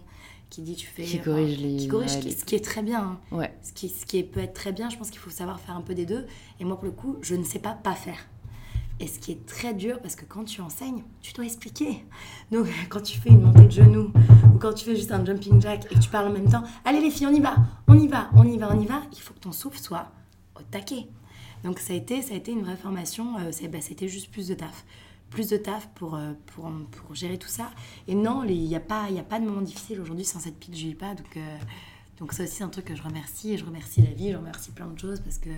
[0.49, 1.03] qui dit tu fais.
[1.03, 1.77] Qui corrige les.
[1.77, 3.19] Qui corrige, ce qui est très bien.
[3.31, 3.35] Hein.
[3.35, 3.53] Ouais.
[3.61, 5.81] Ce qui, ce qui peut être très bien, je pense qu'il faut savoir faire un
[5.81, 6.25] peu des deux.
[6.59, 8.17] Et moi, pour le coup, je ne sais pas pas faire.
[9.01, 12.03] Et ce qui est très dur, parce que quand tu enseignes, tu dois expliquer.
[12.51, 14.11] Donc, quand tu fais une montée de genoux,
[14.53, 16.63] ou quand tu fais juste un jumping jack et que tu parles en même temps,
[16.83, 17.55] allez les filles, on y va,
[17.87, 20.11] on y va, on y va, on y va, il faut que ton souffle soit
[20.55, 21.07] au taquet.
[21.63, 24.47] Donc, ça a été, ça a été une vraie formation, euh, bah, c'était juste plus
[24.47, 24.85] de taf.
[25.29, 27.69] Plus de taf pour, euh, pour, pour gérer tout ça.
[28.07, 30.77] Et non, il n'y a, pas, a pas de moment difficile aujourd'hui sans cette pitch,
[30.77, 31.13] je vis pas.
[31.13, 31.57] Donc, euh,
[32.19, 33.53] donc ça aussi, c'est un truc que je remercie.
[33.53, 35.49] Et je remercie la vie, je remercie plein de choses parce que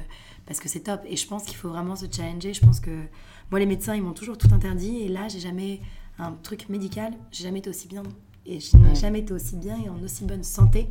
[0.45, 1.01] parce que c'est top.
[1.05, 2.53] Et je pense qu'il faut vraiment se challenger.
[2.53, 3.03] Je pense que
[3.49, 5.01] moi, les médecins, ils m'ont toujours tout interdit.
[5.03, 5.79] Et là, j'ai jamais
[6.19, 8.03] un truc médical, j'ai jamais été aussi bien.
[8.45, 10.89] Et je n'ai jamais été aussi bien et en aussi bonne santé.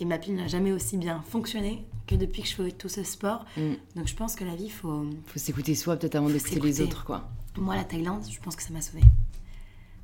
[0.00, 3.02] Et ma pile n'a jamais aussi bien fonctionné que depuis que je fais tout ce
[3.02, 3.44] sport.
[3.56, 3.72] Mm.
[3.96, 5.06] Donc je pense que la vie, il faut...
[5.26, 7.28] faut s'écouter soi peut-être avant d'écouter les autres, quoi.
[7.56, 9.02] Moi, la Thaïlande, je pense que ça m'a sauvée.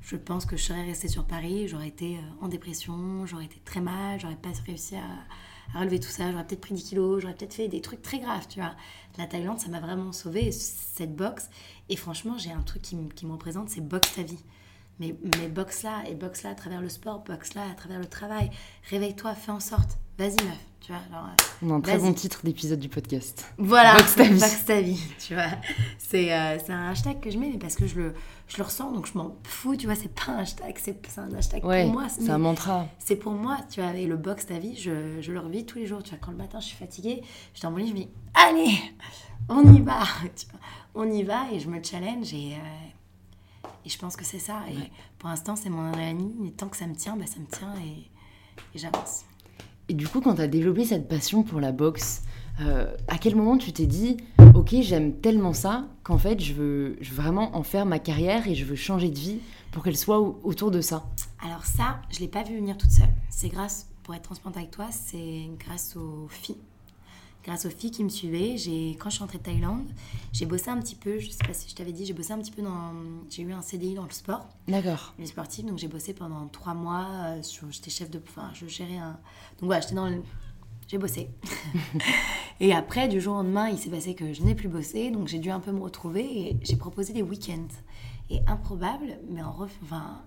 [0.01, 3.61] Je pense que je serais restée sur Paris, j'aurais été euh, en dépression, j'aurais été
[3.65, 5.05] très mal, j'aurais pas réussi à,
[5.75, 8.19] à relever tout ça, j'aurais peut-être pris 10 kilos, j'aurais peut-être fait des trucs très
[8.19, 8.75] graves, tu vois.
[9.17, 11.51] La Thaïlande, ça m'a vraiment sauvée, cette boxe.
[11.89, 14.43] Et franchement, j'ai un truc qui, qui me représente, c'est boxe ta vie.
[15.01, 17.99] Mais, mais boxe là, et boxe là à travers le sport, boxe là à travers
[17.99, 18.51] le travail.
[18.91, 19.99] Réveille-toi, fais en sorte.
[20.19, 20.59] Vas-y, meuf.
[20.81, 21.01] Tu vois,
[21.63, 23.47] On a un très bon titre d'épisode du podcast.
[23.57, 24.41] Voilà, boxe ta vie.
[24.41, 25.47] Boxe ta vie tu vois.
[25.97, 28.15] C'est euh, un hashtag que je mets, mais parce que je le,
[28.49, 29.95] je le ressens, donc je m'en fous, tu vois.
[29.95, 32.09] C'est pas un hashtag, c'est un hashtag pour moi.
[32.09, 32.89] C'est un mantra.
[32.99, 33.95] C'est pour moi, tu vois.
[33.95, 36.03] Et le boxe ta vie, je, je le revis tous les jours.
[36.03, 37.23] Tu vois, quand le matin je suis fatiguée,
[37.55, 38.77] je dans mon lit, je me dis, allez,
[39.49, 40.01] on y va.
[40.35, 40.61] Tu vois,
[40.97, 42.55] on y va et je me challenge et.
[42.55, 42.89] Euh,
[43.85, 44.61] et je pense que c'est ça.
[44.71, 46.47] Et pour l'instant, c'est mon adrénaline.
[46.47, 48.09] Et tant que ça me tient, bah, ça me tient et,
[48.75, 49.25] j'avance.
[49.89, 52.23] Et du coup, quand tu as développé cette passion pour la boxe,
[52.61, 54.17] euh, à quel moment tu t'es dit,
[54.55, 58.47] ok, j'aime tellement ça qu'en fait, je veux, je veux vraiment en faire ma carrière
[58.47, 59.41] et je veux changer de vie
[59.73, 61.05] pour qu'elle soit autour de ça?
[61.45, 63.09] Alors ça, je l'ai pas vu venir toute seule.
[63.31, 66.59] C'est grâce, pour être transparente avec toi, c'est grâce aux filles
[67.45, 68.57] grâce aux filles qui me suivaient.
[68.57, 69.91] J'ai, quand je suis rentrée de Thaïlande,
[70.33, 72.39] j'ai bossé un petit peu, je sais pas si je t'avais dit, j'ai bossé un
[72.39, 72.93] petit peu dans.
[73.29, 74.49] J'ai eu un CDI dans le sport.
[74.69, 75.15] D'accord.
[75.19, 77.07] Les sportifs, donc j'ai bossé pendant trois mois.
[77.11, 78.21] Euh, sur, j'étais chef de.
[78.29, 79.19] Enfin, je gérais un.
[79.59, 80.23] Donc voilà, j'étais dans le.
[80.89, 81.31] J'ai bossé.
[82.61, 85.29] et après, du jour au lendemain, il s'est passé que je n'ai plus bossé, donc
[85.29, 87.69] j'ai dû un peu me retrouver et j'ai proposé des week-ends.
[88.47, 89.77] Improbable, mais en ref...
[89.83, 90.23] enfin,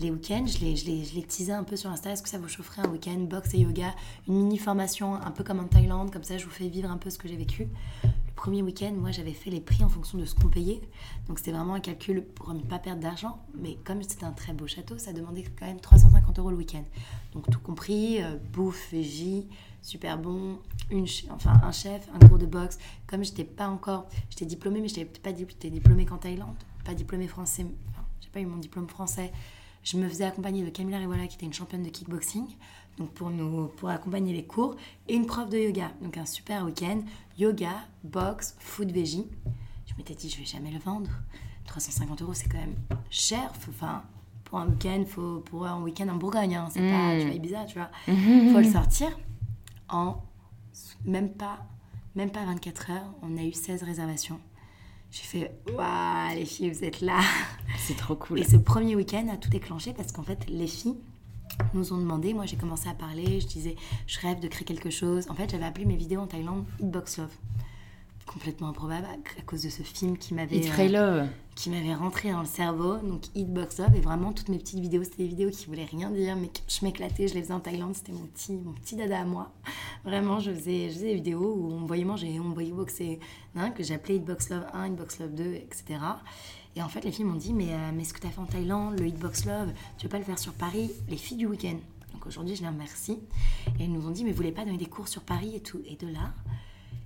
[0.00, 2.12] les week-ends, je les, je, teasais un peu sur Insta.
[2.12, 3.94] Est-ce que ça vous chaufferait un week-end boxe et yoga
[4.28, 6.98] Une mini formation, un peu comme en Thaïlande, comme ça je vous fais vivre un
[6.98, 7.68] peu ce que j'ai vécu.
[8.04, 10.80] Le premier week-end, moi j'avais fait les prix en fonction de ce qu'on payait.
[11.26, 13.40] Donc c'était vraiment un calcul pour ne pas perdre d'argent.
[13.56, 16.84] Mais comme c'était un très beau château, ça demandait quand même 350 euros le week-end.
[17.32, 19.48] Donc tout compris, euh, bouffe, végie,
[19.82, 22.78] super bon, une, enfin un chef, un cours de boxe.
[23.08, 26.54] Comme j'étais pas encore, j'étais diplômée, mais je n'étais pas diplômée qu'en Thaïlande,
[26.88, 29.30] pas diplômée français, enfin, j'ai pas eu mon diplôme français
[29.82, 32.46] je me faisais accompagner de Camilla Rivola, qui était une championne de kickboxing,
[32.98, 34.76] donc pour, nous, pour accompagner les cours,
[35.06, 35.90] et une prof de yoga.
[36.02, 37.00] Donc un super week-end,
[37.38, 37.72] yoga,
[38.04, 39.26] boxe, food veggie.
[39.86, 41.10] Je m'étais dit, je vais jamais le vendre.
[41.66, 42.76] 350 euros, c'est quand même
[43.08, 43.50] cher.
[43.68, 44.02] Enfin,
[44.44, 47.64] pour un week-end, faut, pour un week-end en Bourgogne, hein, c'est pas, tu vois, Ibiza,
[47.64, 47.90] tu vois.
[48.06, 49.18] faut le sortir.
[49.88, 50.22] En
[51.04, 51.60] même pas,
[52.14, 54.40] même pas 24 heures, on a eu 16 réservations.
[55.10, 57.20] J'ai fait Waouh, les filles, vous êtes là
[57.78, 58.40] C'est trop cool.
[58.40, 60.96] Et ce premier week-end a tout déclenché parce qu'en fait, les filles
[61.74, 62.34] nous ont demandé.
[62.34, 63.40] Moi, j'ai commencé à parler.
[63.40, 65.26] Je disais Je rêve de créer quelque chose.
[65.30, 67.34] En fait, j'avais appelé mes vidéos en Thaïlande Hitbox Love
[68.28, 70.60] complètement improbable à cause de ce film qui m'avait
[70.94, 71.26] euh,
[71.56, 72.98] qui m'avait rentré dans le cerveau.
[72.98, 76.10] Donc Hitbox Love et vraiment toutes mes petites vidéos c'était des vidéos qui voulaient rien
[76.10, 77.96] dire mais je m'éclatais je les faisais en Thaïlande.
[77.96, 79.50] C'était mon petit mon petit dada à moi.
[80.04, 82.72] Vraiment je faisais je faisais des vidéos où on me voyait manger on me voyait
[82.72, 83.18] boxer
[83.56, 85.98] hein, que j'appelais Hitbox Love 1 Hitbox Love 2 etc
[86.76, 88.40] et en fait les filles m'ont dit mais, euh, mais ce que tu as fait
[88.40, 91.46] en Thaïlande le Hitbox Love tu veux pas le faire sur Paris les filles du
[91.46, 91.78] week-end.
[92.12, 93.18] Donc aujourd'hui je les remercie.
[93.78, 95.60] Et elles nous ont dit mais vous voulez pas donner des cours sur Paris et
[95.60, 95.80] tout.
[95.86, 96.32] Et de là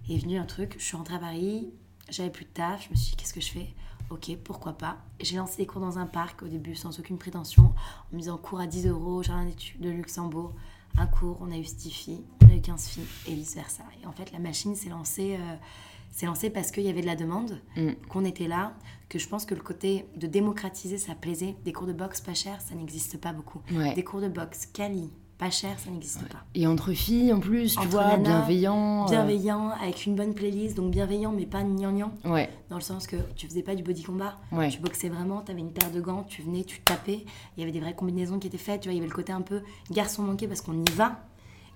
[0.09, 0.75] est venu un truc.
[0.79, 1.69] Je suis rentrée à Paris,
[2.09, 3.69] j'avais plus de taf, je me suis dit qu'est-ce que je fais?
[4.11, 4.99] Ok, pourquoi pas?
[5.21, 7.65] J'ai lancé des cours dans un parc au début sans aucune prétention,
[8.13, 10.53] en me disant cours à 10 euros, jardin d'études de Luxembourg.
[10.99, 13.83] Un cours, on a eu 10 filles, on a eu 15 filles, et vice versa.
[14.03, 17.17] Et en fait, la machine s'est lancée, euh, lancée parce qu'il y avait de la
[17.17, 17.93] demande, Mm.
[18.11, 18.75] qu'on était là,
[19.09, 21.57] que je pense que le côté de démocratiser, ça plaisait.
[21.65, 23.63] Des cours de boxe pas chers, ça n'existe pas beaucoup.
[23.73, 23.95] Ouais.
[23.95, 25.09] Des cours de boxe quali,
[25.43, 26.39] pas chers, ça n'existe pas.
[26.55, 29.07] Et entre filles en plus, tu vois, nanas, bienveillant.
[29.07, 33.07] euh, Bienveillant, avec une bonne playlist, donc bienveillant mais pas gnangnan, Ouais, dans le sens
[33.09, 34.69] que tu faisais pas du body combat, ouais.
[34.69, 37.25] tu boxais vraiment, tu avais une paire de gants, tu venais, tu tapais,
[37.57, 39.15] il y avait des vraies combinaisons qui étaient faites, tu vois, il y avait le
[39.15, 41.25] côté un peu garçon manqué parce qu'on y va,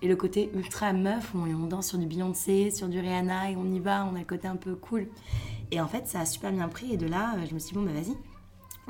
[0.01, 3.51] et le côté ultra meuf où on, on danse sur du Beyoncé, sur du Rihanna,
[3.51, 5.09] et on y va, on a le côté un peu cool.
[5.73, 7.75] Et en fait, ça a super bien pris, et de là, je me suis dit,
[7.75, 8.14] bon, bah vas-y,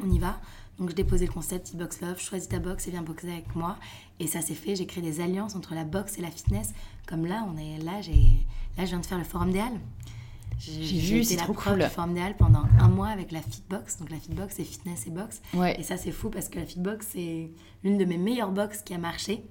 [0.05, 0.37] on y va.
[0.79, 3.77] Donc, je déposais le concept Box Love, choisis ta boxe et viens boxer avec moi.
[4.20, 6.74] Et ça s'est fait, j'ai créé des alliances entre la boxe et la fitness.
[7.07, 8.47] Comme là, on est là, j'ai,
[8.77, 9.81] là je viens de faire le Forum des Halles.
[10.59, 11.79] J'ai vu, c'est la trop cool.
[11.79, 13.99] du Forum des Halles pendant un mois avec la Fitbox.
[13.99, 15.41] Donc, la Fitbox, c'est fitness et boxe.
[15.55, 15.79] Ouais.
[15.79, 17.51] Et ça, c'est fou parce que la Fitbox, c'est
[17.83, 19.45] l'une de mes meilleures boxes qui a marché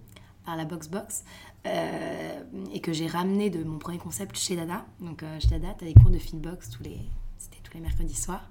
[0.46, 1.24] par la Box Box
[1.66, 4.86] euh, et que j'ai ramené de mon premier concept chez Dada.
[5.00, 7.00] Donc, euh, chez Dada, tu as des cours de Fitbox tous les,
[7.38, 8.48] c'était tous les mercredis soirs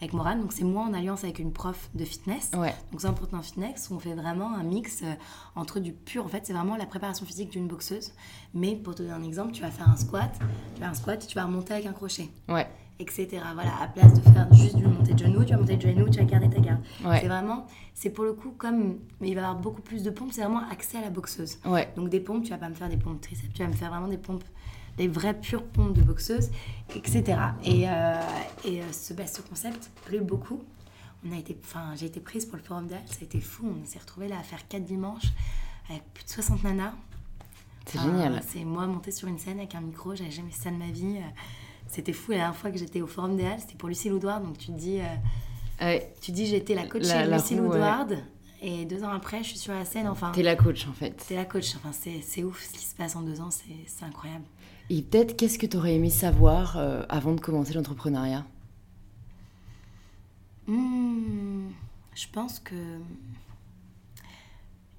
[0.00, 0.40] avec Morane.
[0.40, 2.50] Donc, c'est moi en alliance avec une prof de fitness.
[2.56, 2.74] Ouais.
[2.92, 5.12] Donc, c'est important fitness où on fait vraiment un mix euh,
[5.54, 6.24] entre du pur.
[6.24, 8.12] En fait, c'est vraiment la préparation physique d'une boxeuse.
[8.54, 10.32] Mais pour te donner un exemple, tu vas faire un squat,
[10.74, 12.66] tu vas un squat tu vas remonter avec un crochet Ouais.
[12.98, 13.28] etc.
[13.54, 16.08] Voilà, à place de faire juste du monté de genou, tu vas monter de genou,
[16.08, 16.80] tu vas garder ta garde.
[17.04, 17.20] Ouais.
[17.20, 20.10] C'est vraiment, c'est pour le coup comme, mais il va y avoir beaucoup plus de
[20.10, 21.58] pompes, c'est vraiment accès à la boxeuse.
[21.96, 23.90] Donc des pompes, tu vas pas me faire des pompes triceps, tu vas me faire
[23.90, 24.44] vraiment des pompes,
[24.96, 26.50] des vraies pures pompes de boxeuse,
[26.94, 27.22] etc.
[27.64, 28.20] Et, euh,
[28.64, 30.62] et euh, ce, bah, ce concept plaît beaucoup.
[31.28, 33.66] On a été, enfin, j'ai été prise pour le forum d'Al, ça a été fou.
[33.82, 35.32] On s'est retrouvés là à faire 4 dimanches
[35.90, 36.92] avec plus de 60 nanas.
[37.86, 38.42] C'est Enfin, génial.
[38.48, 40.90] C'est moi monter sur une scène avec un micro, j'avais jamais fait ça de ma
[40.90, 41.16] vie.
[41.18, 41.20] euh,
[41.88, 42.32] C'était fou.
[42.32, 44.40] La dernière fois que j'étais au Forum des Halles, c'était pour Lucille Oudouard.
[44.40, 44.98] Donc tu te dis,
[45.80, 48.16] euh, tu dis j'étais la coach de Lucille roue, ouais.
[48.62, 50.08] Et deux ans après, je suis sur la scène.
[50.08, 51.10] Enfin, T'es la coach en fait.
[51.28, 51.74] t'es la coach.
[51.76, 53.50] Enfin, c'est ouf ce qui se passe en deux ans.
[53.50, 54.44] C'est incroyable.
[54.88, 58.44] Et peut-être qu'est-ce que t'aurais aimé savoir euh, avant de commencer l'entrepreneuriat?
[60.68, 61.68] Hmm,
[62.14, 63.00] je pense que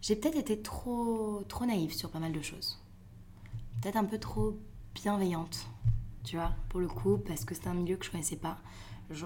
[0.01, 2.79] j'ai peut-être été trop, trop naïve sur pas mal de choses.
[3.81, 4.57] Peut-être un peu trop
[4.93, 5.67] bienveillante,
[6.23, 8.57] tu vois, pour le coup, parce que c'est un milieu que je connaissais pas.
[9.09, 9.25] Je,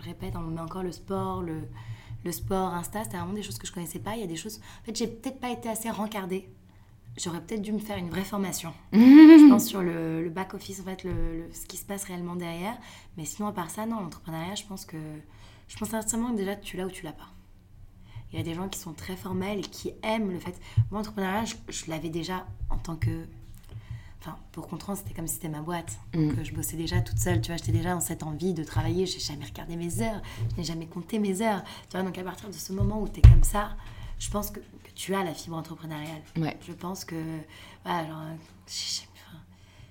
[0.00, 1.62] répète, on met encore le sport, le,
[2.24, 4.16] le sport, Insta, c'était vraiment des choses que je connaissais pas.
[4.16, 4.60] Il y a des choses.
[4.82, 6.48] En fait, j'ai peut-être pas été assez rencardée.
[7.16, 8.72] J'aurais peut-être dû me faire une vraie formation.
[8.92, 12.34] je pense sur le, le back-office, en fait, le, le- ce qui se passe réellement
[12.36, 12.76] derrière.
[13.16, 14.96] Mais sinon, à part ça, non, l'entrepreneuriat, je pense que.
[15.68, 17.28] Je pense sincèrement que déjà, tu l'as ou tu l'as pas.
[18.32, 20.58] Il y a des gens qui sont très formels et qui aiment le fait.
[20.90, 23.26] Moi, l'entrepreneuriat, je, je l'avais déjà en tant que.
[24.20, 25.98] Enfin, pour comprendre, c'était comme si c'était ma boîte.
[26.14, 26.38] Donc, Mm.
[26.40, 27.40] euh, je bossais déjà toute seule.
[27.42, 29.06] Tu vois, j'étais déjà dans cette envie de travailler.
[29.06, 30.20] J'ai jamais regardé mes heures.
[30.52, 31.62] Je n'ai jamais compté mes heures.
[31.88, 33.76] Tu vois, donc à partir de ce moment où tu es comme ça,
[34.18, 36.22] je pense que, que tu as la fibre entrepreneuriale.
[36.36, 36.56] Ouais.
[36.66, 37.16] Je pense que.
[37.84, 38.22] Voilà, genre,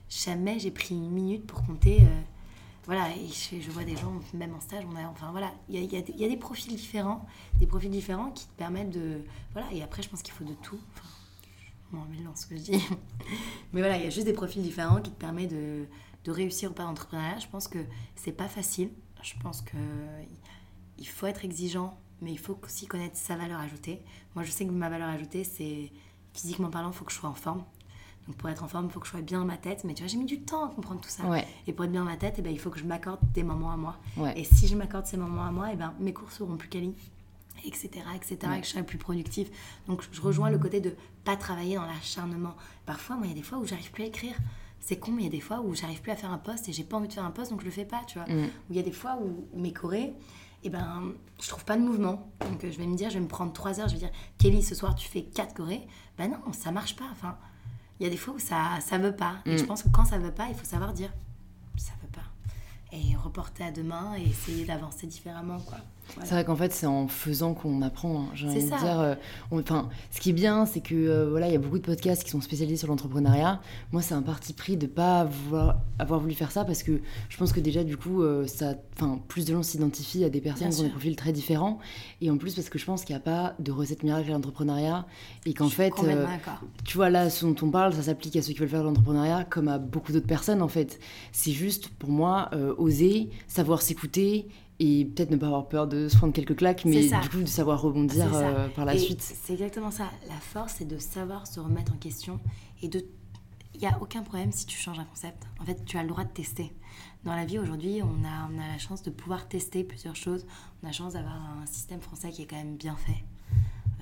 [0.09, 2.01] jamais j'ai pris une minute pour compter.
[2.01, 2.21] euh,
[2.85, 5.75] voilà, et je, je vois des gens, même en stage, on a, enfin voilà, il
[5.75, 7.25] y a, il y a des- il y a des profils différents,
[7.59, 9.21] des profils différents qui te permettent de.
[9.53, 10.79] Voilà, et après, je pense qu'il faut de tout.
[10.93, 11.07] Enfin,
[11.91, 12.83] je m'en mêle dans ce que je dis.
[13.73, 15.85] Mais voilà, il y a juste des profils différents qui te permettent de,
[16.25, 17.39] de réussir ou pas l'entrepreneuriat.
[17.39, 17.79] Je pense que
[18.15, 18.89] c'est pas facile.
[19.21, 19.77] Je pense que
[20.97, 24.01] il faut être exigeant, mais il faut aussi connaître sa valeur ajoutée.
[24.35, 25.91] Moi, je sais que ma valeur ajoutée, c'est
[26.33, 27.63] physiquement parlant, il faut que je sois en forme.
[28.27, 29.83] Donc pour être en forme, il faut que je sois bien dans ma tête.
[29.83, 31.25] Mais tu vois, j'ai mis du temps à comprendre tout ça.
[31.25, 31.45] Ouais.
[31.67, 33.43] Et pour être bien dans ma tête, eh ben, il faut que je m'accorde des
[33.43, 33.97] moments à moi.
[34.17, 34.39] Ouais.
[34.39, 36.95] Et si je m'accorde ces moments à moi, eh ben, mes cours seront plus quali,
[37.65, 38.57] etc., etc., Ouais.
[38.57, 39.49] et que je serai plus productive.
[39.87, 40.95] Donc je rejoins le côté de
[41.25, 42.55] pas travailler dans l'acharnement.
[42.85, 44.35] Parfois, moi, il y a des fois où j'arrive plus à écrire.
[44.79, 46.67] C'est con, mais il y a des fois où j'arrive plus à faire un post
[46.67, 48.27] et j'ai pas envie de faire un post, donc je le fais pas, tu vois.
[48.27, 48.43] Mm.
[48.43, 50.13] Où il y a des fois où mes chorés,
[50.63, 51.11] eh ben,
[51.41, 52.31] je trouve pas de mouvement.
[52.41, 54.11] Donc euh, je vais me dire, je vais me prendre trois heures, je vais dire,
[54.37, 55.85] Kelly, ce soir tu fais quatre chorés.
[56.17, 57.05] Ben non, ça marche pas.
[57.11, 57.37] Enfin,
[57.99, 59.35] il y a des fois où ça, ça veut pas.
[59.45, 59.57] Et Mm.
[59.57, 61.11] je pense que quand ça veut pas, il faut savoir dire,
[61.77, 62.21] ça veut pas.
[62.91, 65.77] Et reporter à demain et essayer d'avancer différemment, quoi.
[66.15, 66.29] Voilà.
[66.29, 68.21] C'est vrai qu'en fait, c'est en faisant qu'on apprend.
[68.21, 68.25] hein.
[68.35, 68.99] J'ai envie de dire.
[68.99, 69.15] euh,
[69.51, 69.63] on-
[70.11, 72.29] ce qui est bien, c'est que euh, voilà, il y a beaucoup de podcasts qui
[72.29, 73.61] sont spécialisés sur l'entrepreneuriat.
[73.91, 77.37] Moi, c'est un parti pris de pas vouloir, avoir voulu faire ça parce que je
[77.37, 80.67] pense que déjà, du coup, euh, ça, enfin, plus de gens s'identifient à des personnes
[80.67, 81.79] Bien qui ont des profils très différents.
[82.21, 84.33] Et en plus, parce que je pense qu'il n'y a pas de recette miracle à
[84.33, 85.07] l'entrepreneuriat
[85.47, 86.25] et qu'en fait, euh,
[86.85, 88.87] tu vois, là, ce dont on parle, ça s'applique à ceux qui veulent faire de
[88.87, 90.99] l'entrepreneuriat comme à beaucoup d'autres personnes, en fait.
[91.31, 94.47] C'est juste, pour moi, oser, savoir s'écouter
[94.79, 97.45] et peut-être ne pas avoir peur de se prendre quelques claques, mais du coup, de
[97.45, 99.21] savoir rebondir euh, par la Et suite.
[99.21, 100.09] C'est exactement ça.
[100.27, 102.39] La force, c'est de savoir se remettre en question
[102.81, 103.05] et de.
[103.75, 105.43] Il n'y a aucun problème si tu changes un concept.
[105.59, 106.71] En fait, tu as le droit de tester.
[107.23, 110.45] dans la vie aujourd'hui, on a, on a la chance de pouvoir tester plusieurs choses.
[110.81, 113.23] On a la chance d'avoir un système français qui est quand même bien fait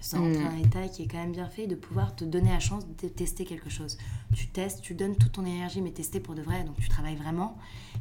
[0.02, 0.24] sans Mm.
[0.28, 2.60] rentrer dans les détails, qui est quand même bien fait, de pouvoir te donner la
[2.60, 3.98] chance de tester quelque chose.
[4.36, 7.16] Tu testes, tu donnes toute ton énergie, mais tester pour de vrai, donc tu travailles
[7.16, 7.58] vraiment.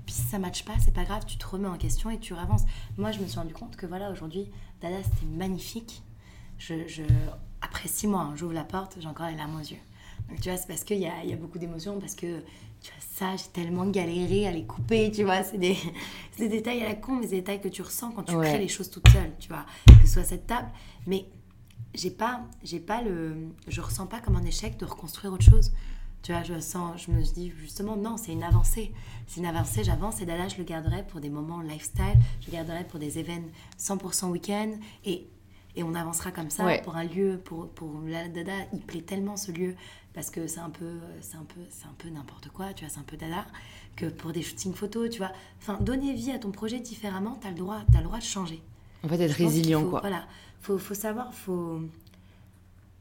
[0.06, 2.18] Puis si ça ne matche pas, c'est pas grave, tu te remets en question et
[2.18, 2.62] tu avances.
[2.98, 6.02] Moi, je me suis rendu compte que voilà, aujourd'hui, Dada, c'était magnifique.
[6.58, 7.02] Je, je-
[7.62, 9.76] Après six mois, hein, j'ouvre la porte, j'ai encore les larmes aux yeux.
[10.30, 12.40] Donc tu vois, c'est parce qu'il y a, il y a beaucoup d'émotions, parce que
[12.80, 15.76] tu vois, ça, j'ai tellement galéré à les couper, tu vois, c'est des,
[16.32, 18.34] c'est des détails à la con, mais c'est des détails que tu ressens quand tu
[18.34, 18.46] Ouais.
[18.48, 20.68] crées les choses toute seule, tu vois, que ce soit cette table.
[21.06, 21.26] Mais
[21.94, 23.34] j'ai pas j'ai pas le
[23.68, 25.72] je ressens pas comme un échec de reconstruire autre chose.
[26.22, 28.92] Tu vois je sens je me dis justement non c'est une avancée.
[29.26, 32.52] C'est une avancée j'avance et Dada je le garderai pour des moments lifestyle je le
[32.52, 34.72] garderai pour des événements 100% week-end
[35.04, 35.26] et
[35.76, 36.82] et on avancera comme ça Ouais.
[36.82, 39.74] pour un lieu pour pour la Dada il plaît tellement ce lieu
[40.12, 42.92] parce que c'est un peu c'est un peu c'est un peu n'importe quoi tu vois
[42.92, 43.46] c'est un peu Dada
[43.96, 45.32] que pour des shootings photos tu vois.
[45.60, 48.62] Enfin donner vie à ton projet différemment t'as le droit t'as le droit de changer.
[49.02, 50.00] En fait, être résilient, faut- quoi.
[50.00, 50.26] Voilà,
[50.60, 51.80] faut, faut savoir, faut,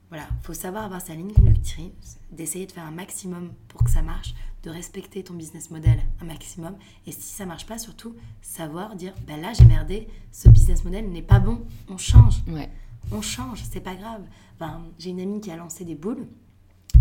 [0.10, 4.01] voilà, faut savoir avoir sa ligne conductrice, d'essayer de faire un maximum pour que ça
[4.01, 4.34] marche,
[4.64, 6.76] de respecter ton business model un maximum.
[7.07, 11.10] Et si ça marche pas, surtout savoir dire, ben là j'ai merdé, ce business model
[11.12, 12.70] n'est pas bon, on change, Ouais.
[13.12, 14.22] on change, c'est pas grave.
[14.55, 16.28] Enfin, j'ai une amie qui a lancé des boules.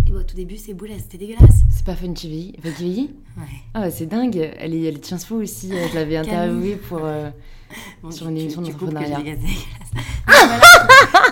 [0.07, 1.63] Et bon, au tout début, ces boules, elles, c'était dégueulasse.
[1.79, 2.55] C'est pas Fun TV.
[2.61, 3.03] Fun TV
[3.37, 3.45] Ouais.
[3.73, 4.37] Ah, ouais, c'est dingue.
[4.59, 5.71] Elle est, elle est Sciences Po aussi.
[5.71, 6.99] Je l'avais interviewée pour.
[7.05, 7.31] euh,
[8.03, 9.19] Bon, Sur une émission d'entrepreneuriat.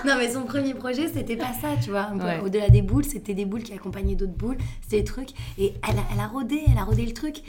[0.06, 2.10] non, mais son premier projet, c'était pas ça, tu vois.
[2.12, 2.40] Ouais.
[2.44, 4.58] Au-delà des boules, c'était des boules qui accompagnaient d'autres boules.
[4.82, 5.30] C'était des trucs.
[5.58, 7.42] Et elle a, elle a rodé, elle a rodé le truc.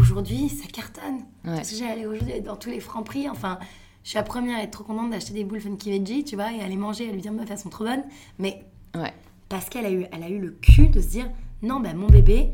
[0.00, 1.16] Aujourd'hui, ça cartonne.
[1.44, 1.56] Ouais.
[1.56, 3.28] Parce que j'ai allé aujourd'hui dans tous les francs prix.
[3.28, 3.58] Enfin,
[4.04, 6.52] je suis la première à être trop contente d'acheter des boules Funky Veggie, tu vois,
[6.52, 8.04] et aller manger, à lui dire, meuf, elles sont trop bonnes.
[8.38, 8.62] Mais
[8.94, 9.12] Ouais.
[9.48, 11.28] parce qu'elle a eu, elle a eu le cul de se dire,
[11.64, 12.52] non, ben mon bébé,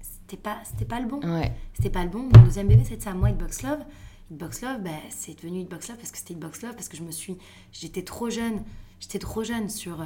[0.00, 1.52] c'était pas, c'était pas le bon Ouais.
[1.74, 2.28] c'était pas le bon.
[2.34, 3.80] Mon deuxième bébé, c'était ça, moi, Hitbox Love.
[4.30, 7.02] Hitbox Love, ben, c'est devenu Hitbox Love parce que c'était Hitbox Love, parce que je
[7.02, 7.36] me suis...
[7.72, 8.62] J'étais trop jeune.
[9.00, 10.00] J'étais trop jeune sur...
[10.02, 10.04] euh,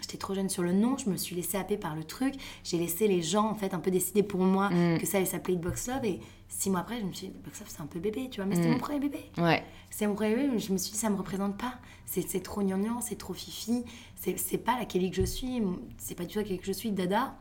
[0.00, 0.96] j'étais trop jeune sur le nom.
[0.96, 2.34] Je me suis laissée happer par le truc.
[2.64, 4.98] J'ai laissé les gens, en fait, un peu décider pour moi Mm.
[4.98, 6.04] que ça allait s'appeler Hitbox Love.
[6.04, 8.40] Et six mois après, je me suis dit, Hitbox Love, c'est un peu bébé, tu
[8.40, 8.46] vois.
[8.46, 8.72] Mais c'était Mm.
[8.72, 9.20] mon premier bébé.
[9.38, 9.62] Ouais.
[9.90, 11.74] C'est mon premier bébé, mais je me suis dit, ça me représente pas.
[12.06, 13.84] C'est c'est trop gnangnan, c'est trop fifi.
[14.16, 15.60] C'est c'est pas la Kelly que je suis.
[15.98, 17.36] C'est pas du tout la Kelly que je suis, Dada.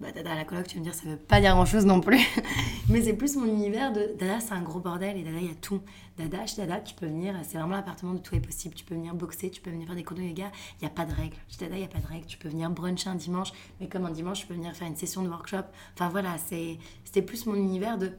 [0.00, 1.84] Bah, Dada à la coloc, tu vas me dire, ça veut pas dire grand chose
[1.84, 2.20] non plus.
[2.88, 5.50] mais c'est plus mon univers de Dada, c'est un gros bordel et Dada, il y
[5.50, 5.80] a tout.
[6.16, 8.74] Dada, chez Dada, tu peux venir, c'est vraiment l'appartement de tout est possible.
[8.76, 10.90] Tu peux venir boxer, tu peux venir faire des cours de yoga, il n'y a
[10.90, 11.36] pas de règles.
[11.48, 12.26] Chez Dada, il n'y a pas de règles.
[12.26, 14.96] Tu peux venir bruncher un dimanche, mais comme un dimanche, tu peux venir faire une
[14.96, 15.64] session de workshop.
[15.94, 18.12] Enfin voilà, c'est- c'était plus mon univers de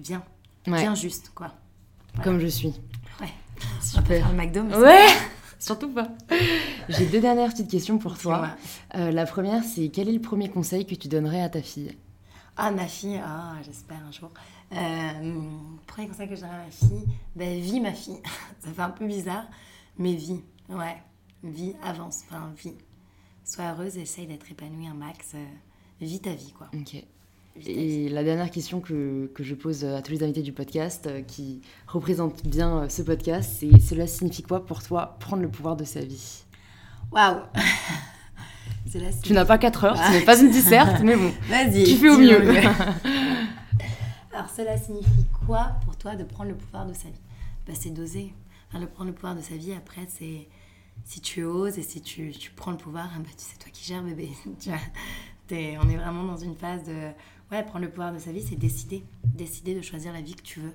[0.00, 0.24] viens,
[0.66, 0.80] Ouais.
[0.80, 1.52] viens juste, quoi.
[2.24, 2.74] Comme je suis.
[3.20, 3.32] Ouais.
[3.80, 4.26] Super.
[4.26, 5.06] Un McDo, mais Ouais
[5.60, 6.08] Surtout pas.
[6.88, 8.48] J'ai deux dernières petites questions pour toi.
[8.94, 11.96] Euh, la première, c'est quel est le premier conseil que tu donnerais à ta fille?
[12.56, 14.30] Ah, ma fille, ah, j'espère un jour.
[14.72, 15.40] Euh,
[15.86, 17.06] premier conseil que je donnerais à ma fille,
[17.36, 18.20] ben, vis ma fille.
[18.60, 19.44] Ça fait un peu bizarre,
[19.98, 20.40] mais vis.
[20.68, 20.96] Ouais,
[21.44, 22.74] vis, avance, enfin, vis.
[23.44, 25.32] Sois heureuse, essaye d'être épanouie un max.
[25.34, 25.44] euh,
[26.00, 26.68] vis ta vie, quoi.
[26.74, 27.04] Ok.
[27.56, 31.20] Et la dernière question que, que je pose à tous les invités du podcast, euh,
[31.22, 35.76] qui représente bien euh, ce podcast, c'est cela signifie quoi pour toi prendre le pouvoir
[35.76, 36.44] de sa vie?
[37.12, 37.40] Waouh
[39.22, 41.30] Tu n'as pas 4 heures, ce n'est pas une disserte, mais bon.
[41.48, 41.84] Vas-y.
[41.84, 42.40] Tu fais au mieux.
[44.32, 47.20] Alors, cela signifie quoi pour toi de prendre le pouvoir de sa vie?
[47.66, 48.32] Bah, C'est d'oser.
[48.68, 50.48] Enfin, de prendre le pouvoir de sa vie, après, c'est
[51.04, 53.70] si tu oses et si tu, tu prends le pouvoir, ah bah, tu sais toi
[53.72, 54.30] qui gères, bébé.
[54.60, 54.78] Tu vois,
[55.46, 57.10] t'es- on est vraiment dans une phase de.
[57.50, 59.02] Ouais, prendre le pouvoir de sa vie, c'est décider.
[59.24, 60.74] Décider de choisir la vie que tu veux.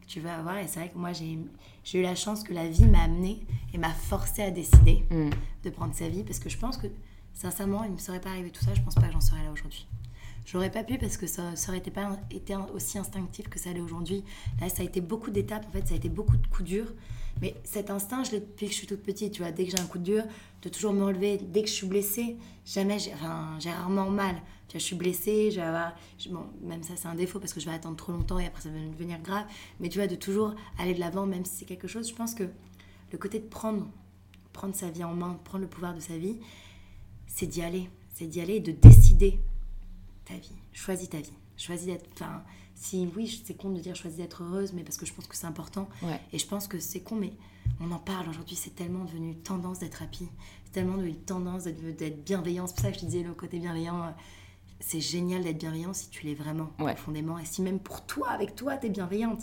[0.00, 0.56] Que tu veux avoir.
[0.58, 1.38] Et c'est vrai que moi, j'ai
[1.98, 3.40] eu la chance que la vie m'a amené
[3.74, 5.30] et m'a forcé à décider Hmm.
[5.64, 6.86] de prendre sa vie parce que je pense que
[7.34, 9.42] sincèrement il ne me serait pas arrivé tout ça je pense pas que j'en serais
[9.44, 9.86] là aujourd'hui
[10.46, 13.72] j'aurais pas pu parce que ça, ça aurait été pas été aussi instinctif que ça
[13.72, 14.24] l'est aujourd'hui
[14.60, 16.92] là ça a été beaucoup d'étapes en fait ça a été beaucoup de coups durs
[17.40, 19.70] mais cet instinct je l'ai depuis que je suis toute petite tu vois dès que
[19.70, 20.24] j'ai un coup dur
[20.62, 22.36] de toujours me relever dès que je suis blessée
[22.66, 24.36] jamais j'ai enfin, rarement mal
[24.78, 25.94] je suis blessée je vais avoir
[26.30, 28.62] bon, même ça c'est un défaut parce que je vais attendre trop longtemps et après
[28.62, 29.44] ça va devenir grave
[29.80, 32.34] mais tu vois de toujours aller de l'avant même si c'est quelque chose je pense
[32.34, 32.44] que
[33.12, 33.86] le côté de prendre
[34.52, 36.36] prendre sa vie en main, prendre le pouvoir de sa vie,
[37.26, 37.88] c'est d'y aller.
[38.14, 39.40] C'est d'y aller et de décider
[40.24, 40.52] ta vie.
[40.72, 41.32] Choisis ta vie.
[41.56, 42.08] Choisis d'être.
[42.12, 42.42] Enfin,
[42.74, 45.36] si oui, c'est con de dire choisis d'être heureuse, mais parce que je pense que
[45.36, 45.88] c'est important.
[46.02, 46.20] Ouais.
[46.32, 47.32] Et je pense que c'est con, mais
[47.80, 48.56] on en parle aujourd'hui.
[48.56, 50.28] C'est tellement devenu tendance d'être happy.
[50.64, 52.66] C'est tellement devenu tendance d'être d'être bienveillant.
[52.66, 54.14] C'est pour ça que je te disais le côté bienveillant.
[54.80, 56.94] C'est génial d'être bienveillant si tu l'es vraiment, Ouais.
[56.94, 57.38] profondément.
[57.38, 59.42] Et si même pour toi, avec toi, t'es bienveillante.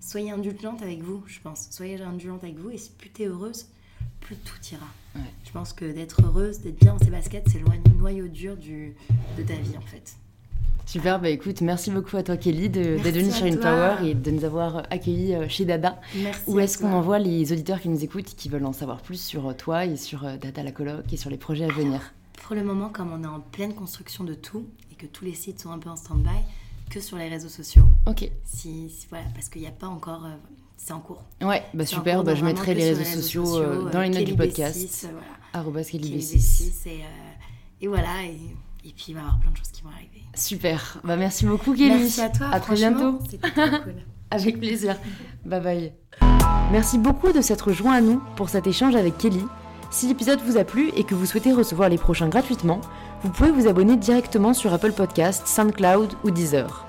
[0.00, 1.68] Soyez indulgente avec vous, je pense.
[1.70, 2.70] Soyez indulgente avec vous.
[2.70, 3.66] Et si plus t'es heureuse,
[4.20, 4.86] plus tout ira.
[5.14, 5.22] Ouais.
[5.44, 7.64] Je pense que d'être heureuse, d'être bien dans ses baskets, c'est le
[7.98, 8.94] noyau dur du,
[9.38, 10.14] de ta vie, en fait.
[10.86, 13.46] Super, bah écoute, merci beaucoup à toi Kelly d'être venue sur.
[13.46, 15.98] InPower et de nous avoir accueillis euh, chez Dada.
[16.16, 16.42] Merci.
[16.46, 19.18] Où est-ce qu'on envoie les auditeurs qui nous écoutent et qui veulent en savoir plus
[19.18, 22.12] sur euh, toi et sur euh, Dada la coloc et sur les projets à venir?
[22.46, 25.32] Pour le moment, comme on est en pleine construction de tout et que tous les
[25.34, 26.28] sites sont un peu en stand-by,
[26.90, 27.84] que sur les réseaux sociaux.
[28.06, 30.26] Ok, Si, si- voilà, parce qu'il n'y a pas encore.
[30.26, 30.34] euh,
[30.76, 31.22] c'est en cours.
[31.40, 34.34] ouais, bah super, cours, bah, je mettrai les réseaux, sociaux, euh, dans les notes du
[34.34, 34.76] podcast.
[34.78, 35.26] B6, euh, voilà.
[35.54, 36.36] Arrobas Kelly Kelly B6.
[36.36, 37.04] B6, et, euh,
[37.80, 38.34] et voilà, et,
[38.84, 40.22] et puis il va y avoir plein de choses qui vont arriver.
[40.34, 41.88] Super, bah merci beaucoup Kelly.
[42.02, 42.48] Merci à toi.
[42.52, 43.18] À très bientôt.
[43.30, 43.94] C'était cool.
[44.30, 44.98] Avec plaisir.
[45.46, 45.92] Bye bye.
[46.72, 49.40] Merci beaucoup de s'être joint à nous pour cet échange avec Kelly.
[49.94, 52.80] Si l'épisode vous a plu et que vous souhaitez recevoir les prochains gratuitement,
[53.22, 56.84] vous pouvez vous abonner directement sur Apple Podcasts, SoundCloud ou Deezer.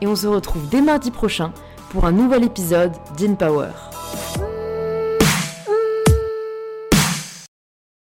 [0.00, 1.52] Et on se retrouve dès mardi prochain
[1.90, 3.70] pour un nouvel épisode d'InPower.